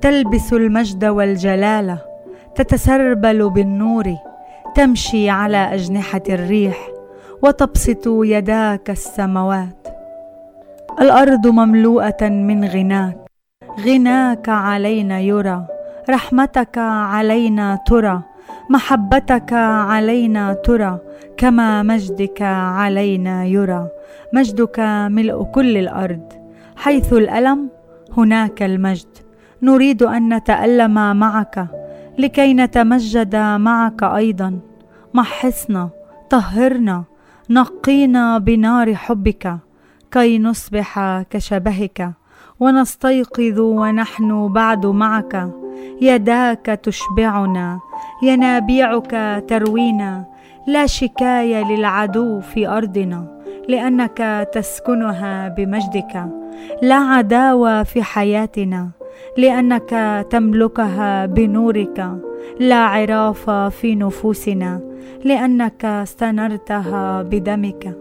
تلبس 0.02 0.54
المجد 0.54 1.06
والجلاله 1.06 1.98
تتسربل 2.56 3.50
بالنور 3.50 4.16
تمشي 4.76 5.30
على 5.30 5.58
أجنحة 5.58 6.22
الريح 6.30 6.78
وتبسط 7.42 8.08
يداك 8.08 8.90
السموات. 8.90 9.88
الأرض 11.02 11.48
مملوءة 11.48 12.22
من 12.22 12.66
غناك 12.66 13.18
غناك 13.86 14.50
علينا 14.50 15.20
يرى 15.20 15.66
رحمتك 16.10 16.78
علينا 16.78 17.80
ترى 17.88 18.22
محبتك 18.70 19.54
علينا 19.54 20.54
ترى 20.54 21.00
كما 21.38 21.84
مجدك 21.84 22.42
علينا 22.42 23.46
يرى. 23.46 23.88
مجدك 24.34 24.80
ملء 25.10 25.44
كل 25.44 25.78
الأرض. 25.78 26.43
حيث 26.84 27.14
الألم 27.14 27.70
هناك 28.18 28.64
المجد. 28.64 29.08
نريد 29.62 30.04
أن 30.04 30.34
نتألم 30.34 31.16
معك 31.16 31.68
لكي 32.18 32.54
نتمجد 32.54 33.36
معك 33.36 34.04
أيضا. 34.04 34.60
محصنا 35.14 35.90
طهرنا 36.30 37.04
نقينا 37.50 38.38
بنار 38.38 38.96
حبك 38.96 39.58
كي 40.12 40.40
نصبح 40.40 41.22
كشبهك. 41.30 42.12
ونستيقظ 42.60 43.60
ونحن 43.60 44.48
بعد 44.48 44.86
معك. 44.86 45.50
يداك 46.02 46.66
تشبعنا 46.66 47.80
ينابيعك 48.24 49.44
تروينا. 49.48 50.26
لا 50.68 50.86
شكاية 50.86 51.64
للعدو 51.64 52.40
في 52.40 52.68
أرضنا. 52.68 53.33
لأنك 53.68 54.47
تسكنها 54.53 55.47
بمجدك. 55.47 56.26
لا 56.82 56.95
عداوة 56.95 57.84
في 57.84 58.03
حياتنا 58.03 58.89
لأنك 59.38 60.26
تملكها 60.30 61.26
بنورك. 61.26 62.11
لا 62.59 62.76
عراف 62.76 63.49
في 63.49 63.95
نفوسنا 63.95 64.82
لأنك 65.24 65.86
استنرتها 65.86 67.22
بدمك. 67.22 67.97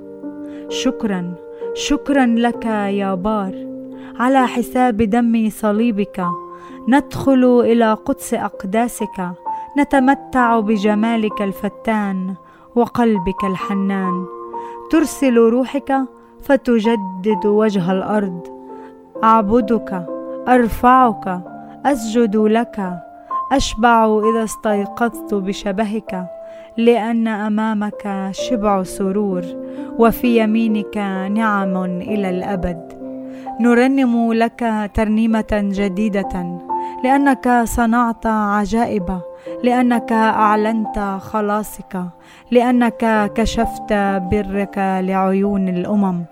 شكرا 0.68 1.34
شكرا 1.74 2.26
لك 2.26 2.64
يا 2.66 3.14
بار. 3.14 3.54
على 4.18 4.46
حساب 4.46 4.96
دم 4.96 5.50
صليبك 5.50 6.26
ندخل 6.88 7.60
إلى 7.64 7.92
قدس 7.92 8.34
أقداسك. 8.34 9.30
نتمتع 9.78 10.60
بجمالك 10.60 11.42
الفتان 11.42 12.34
وقلبك 12.74 13.44
الحنان. 13.44 14.41
ترسل 14.92 15.36
روحك 15.36 15.92
فتجدد 16.42 17.46
وجه 17.46 17.92
الأرض. 17.92 18.40
أعبدك 19.24 20.06
أرفعك 20.48 21.40
أسجد 21.86 22.36
لك. 22.36 22.76
أشبع 23.52 24.20
إذا 24.30 24.44
استيقظت 24.44 25.34
بشبهك 25.34 26.26
لأن 26.76 27.28
أمامك 27.28 28.28
شبع 28.30 28.82
سرور 28.82 29.42
وفي 29.98 30.38
يمينك 30.42 30.96
نعم 31.30 31.76
إلى 31.84 32.30
الأبد. 32.30 32.92
نرنم 33.60 34.32
لك 34.32 34.90
ترنيمة 34.94 35.52
جديدة 35.52 36.58
لأنك 37.04 37.62
صنعت 37.64 38.26
عجائب. 38.26 39.20
لأنك 39.62 40.12
أعلنت 40.12 41.18
خلاصك 41.20 42.02
لأنك 42.50 43.32
كشفت 43.34 43.92
برك 44.30 44.78
لعيون 44.78 45.68
الأمم 45.68 46.24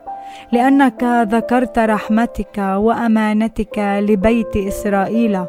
لأنك 0.53 1.05
ذكرت 1.05 1.79
رحمتك 1.79 2.59
وأمانتك 2.59 3.79
لبيت 3.79 4.57
إسرائيل 4.57 5.45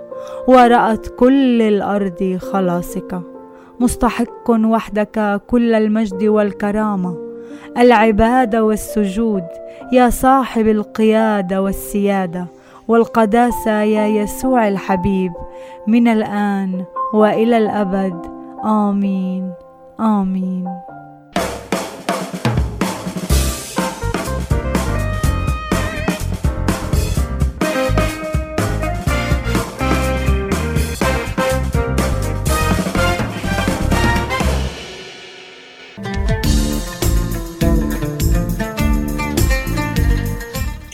ورأت 0.48 1.08
كل 1.20 1.62
الأرض 1.62 2.38
خلاصك. 2.52 3.22
مستحق 3.80 4.50
وحدك 4.50 5.42
كل 5.48 5.74
المجد 5.74 6.24
والكرامة. 6.24 7.18
العباده 7.78 8.64
والسجود 8.64 9.44
يا 9.94 10.10
صاحب 10.10 10.68
القياده 10.68 11.62
والسيادة 11.62 12.46
والقداسة 12.88 13.82
يا 13.82 14.08
يسوع 14.08 14.68
الحبيب. 14.68 15.32
من 15.88 16.08
الآن 16.08 16.86
وإلى 17.14 17.58
الأبد. 17.58 18.26
آمين. 18.66 19.54
آمين. 20.00 20.91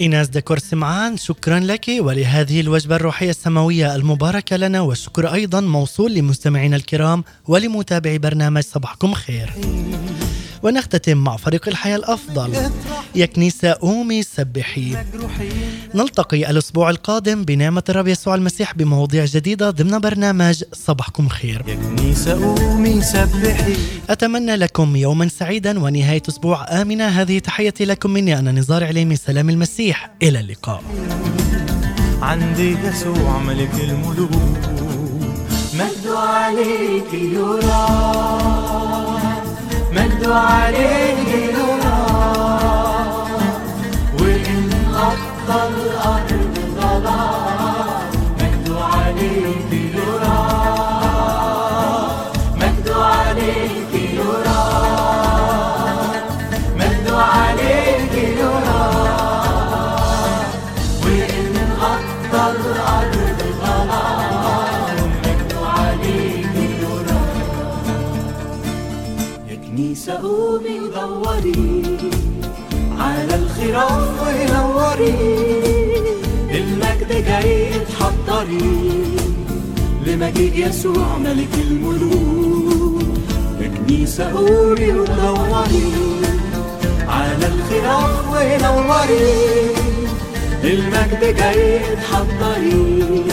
إيناس 0.02 0.28
دكور 0.28 0.60
سمعان 0.60 1.18
شكرا 1.18 1.60
لك. 1.60 1.86
ولهذه 2.00 2.62
الوجبة 2.62 2.96
الروحية 2.96 3.30
السماوية 3.30 3.96
المباركة 3.96 4.58
لنا 4.58 4.82
والشكر 4.82 5.34
أيضا 5.34 5.62
موصول 5.62 6.14
لمستمعينا 6.14 6.76
الكرام 6.76 7.24
ولمتابعي 7.48 8.18
برنامج 8.18 8.62
صباحكم 8.62 9.14
خير. 9.14 9.54
ونختتم 10.64 11.18
مع 11.18 11.38
فريق 11.38 11.68
الحياة 11.68 11.96
الأفضل. 11.96 12.72
يا 13.16 13.26
كنيسة 13.26 13.74
قومي 13.74 14.24
سبحي. 14.24 14.98
نلتقي 15.96 16.50
الأسبوع 16.50 16.90
القادم 16.90 17.44
بنعمة 17.44 17.84
الرب 17.90 18.08
يسوع 18.08 18.36
المسيح 18.36 18.76
بمواضيع 18.76 19.26
جديدة 19.26 19.70
ضمن 19.70 20.00
برنامج 20.00 20.64
صباحكم 20.74 21.28
خير. 21.28 21.64
يا 21.68 21.76
كنيسة 21.76 22.44
قومي 22.46 23.02
سبحي. 23.02 23.76
أتمنى 24.10 24.56
لكم 24.56 24.96
يوما 24.96 25.28
سعيدا 25.28 25.80
ونهاية 25.80 26.24
أسبوع 26.30 26.82
آمنة. 26.82 27.08
هذه 27.08 27.40
تحيتي 27.40 27.86
لكم 27.86 28.10
مني 28.10 28.40
أنا 28.40 28.52
نزار 28.52 28.84
عليمي. 28.84 29.16
سلام 29.16 29.50
المسيح. 29.50 30.10
إلى 30.24 30.40
اللقاء. 30.40 30.84
عندي 32.22 32.78
يسوع 32.84 33.40
ملك 33.40 33.74
الملوك. 33.84 34.32
مجد 35.74 36.08
عليك 36.08 37.14
يرى. 37.14 38.67
مجد 39.98 40.30
عليك 40.30 41.28
يرى 41.28 42.06
وإن 44.22 44.70
غطى 44.94 45.60
الأرض 45.70 46.56
ظلام 46.82 48.10
مجد 48.40 48.68
عليك 48.94 49.72
يرى 49.72 50.48
عليك 52.90 53.94
يرى 53.94 54.68
عليك 57.10 58.14
يرى 58.14 58.88
وإن 61.04 61.56
الأرض 62.52 63.17
قومي 70.06 70.80
دوري. 70.96 71.84
على 73.00 73.36
الخراف 73.36 74.22
ونوري 74.22 75.16
المجد 76.52 77.26
جاي 77.26 77.70
اتحضري. 77.76 79.02
لمجيء 80.06 80.68
يسوع 80.68 81.18
ملك 81.18 81.54
الملوك. 81.54 83.02
يا 83.62 83.68
كنيسة 83.68 84.32
قومي 84.32 84.92
ودوري 84.92 85.92
على 87.08 87.48
الخراف 87.54 88.28
ونوري 88.34 89.28
المجد 90.64 91.36
جاي 91.38 91.94
اتحضري. 91.94 93.24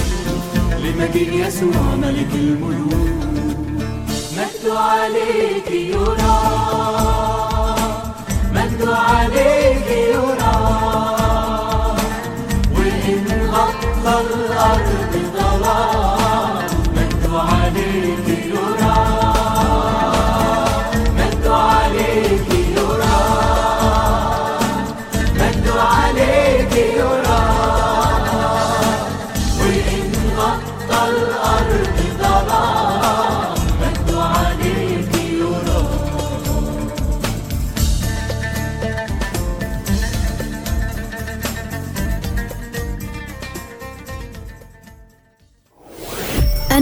لمجيء 0.85 1.47
يسوع 1.47 1.95
ملك 2.03 2.33
الملوك. 2.35 3.24
عليك 4.77 5.71
عليك 8.89 9.89
يرى. 9.91 10.57
وإن 12.77 13.51
غطى 13.53 14.15
الأرض 14.21 15.13
ظلام 15.37 16.57
مجد 16.97 17.25
عليك 17.35 18.34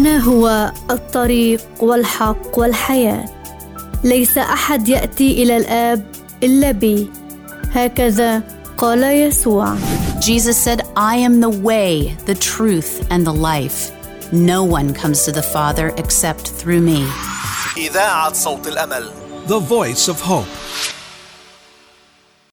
انا 0.02 0.18
هو 0.18 0.72
الطريق 0.92 1.62
والحق 1.80 2.60
والحياه 2.60 3.26
ليس 4.04 4.38
احد 4.38 4.90
ياتي 4.90 5.44
الى 5.44 5.58
الاب 5.58 6.06
الا 6.44 6.72
بي 6.72 7.10
هكذا 7.72 8.44
قال 8.78 9.04
يسوع 9.04 9.76
Jesus 10.20 10.58
said, 10.58 10.82
I 10.98 11.16
am 11.28 11.40
the 11.40 11.54
way, 11.70 12.16
the 12.26 12.36
truth, 12.36 12.92
and 13.12 13.26
the 13.26 13.38
life. 13.52 13.80
No 14.34 14.64
one 14.64 14.94
comes 14.94 15.24
to 15.26 15.32
the 15.32 15.44
Father 15.56 15.94
except 15.98 16.50
through 16.60 16.82
me. 16.82 17.06
إذاعة 17.78 18.34
صوت 18.34 18.68
الأمل 18.68 19.12
The 19.48 19.60
Voice 19.60 20.08
of 20.10 20.20
Hope. 20.22 20.48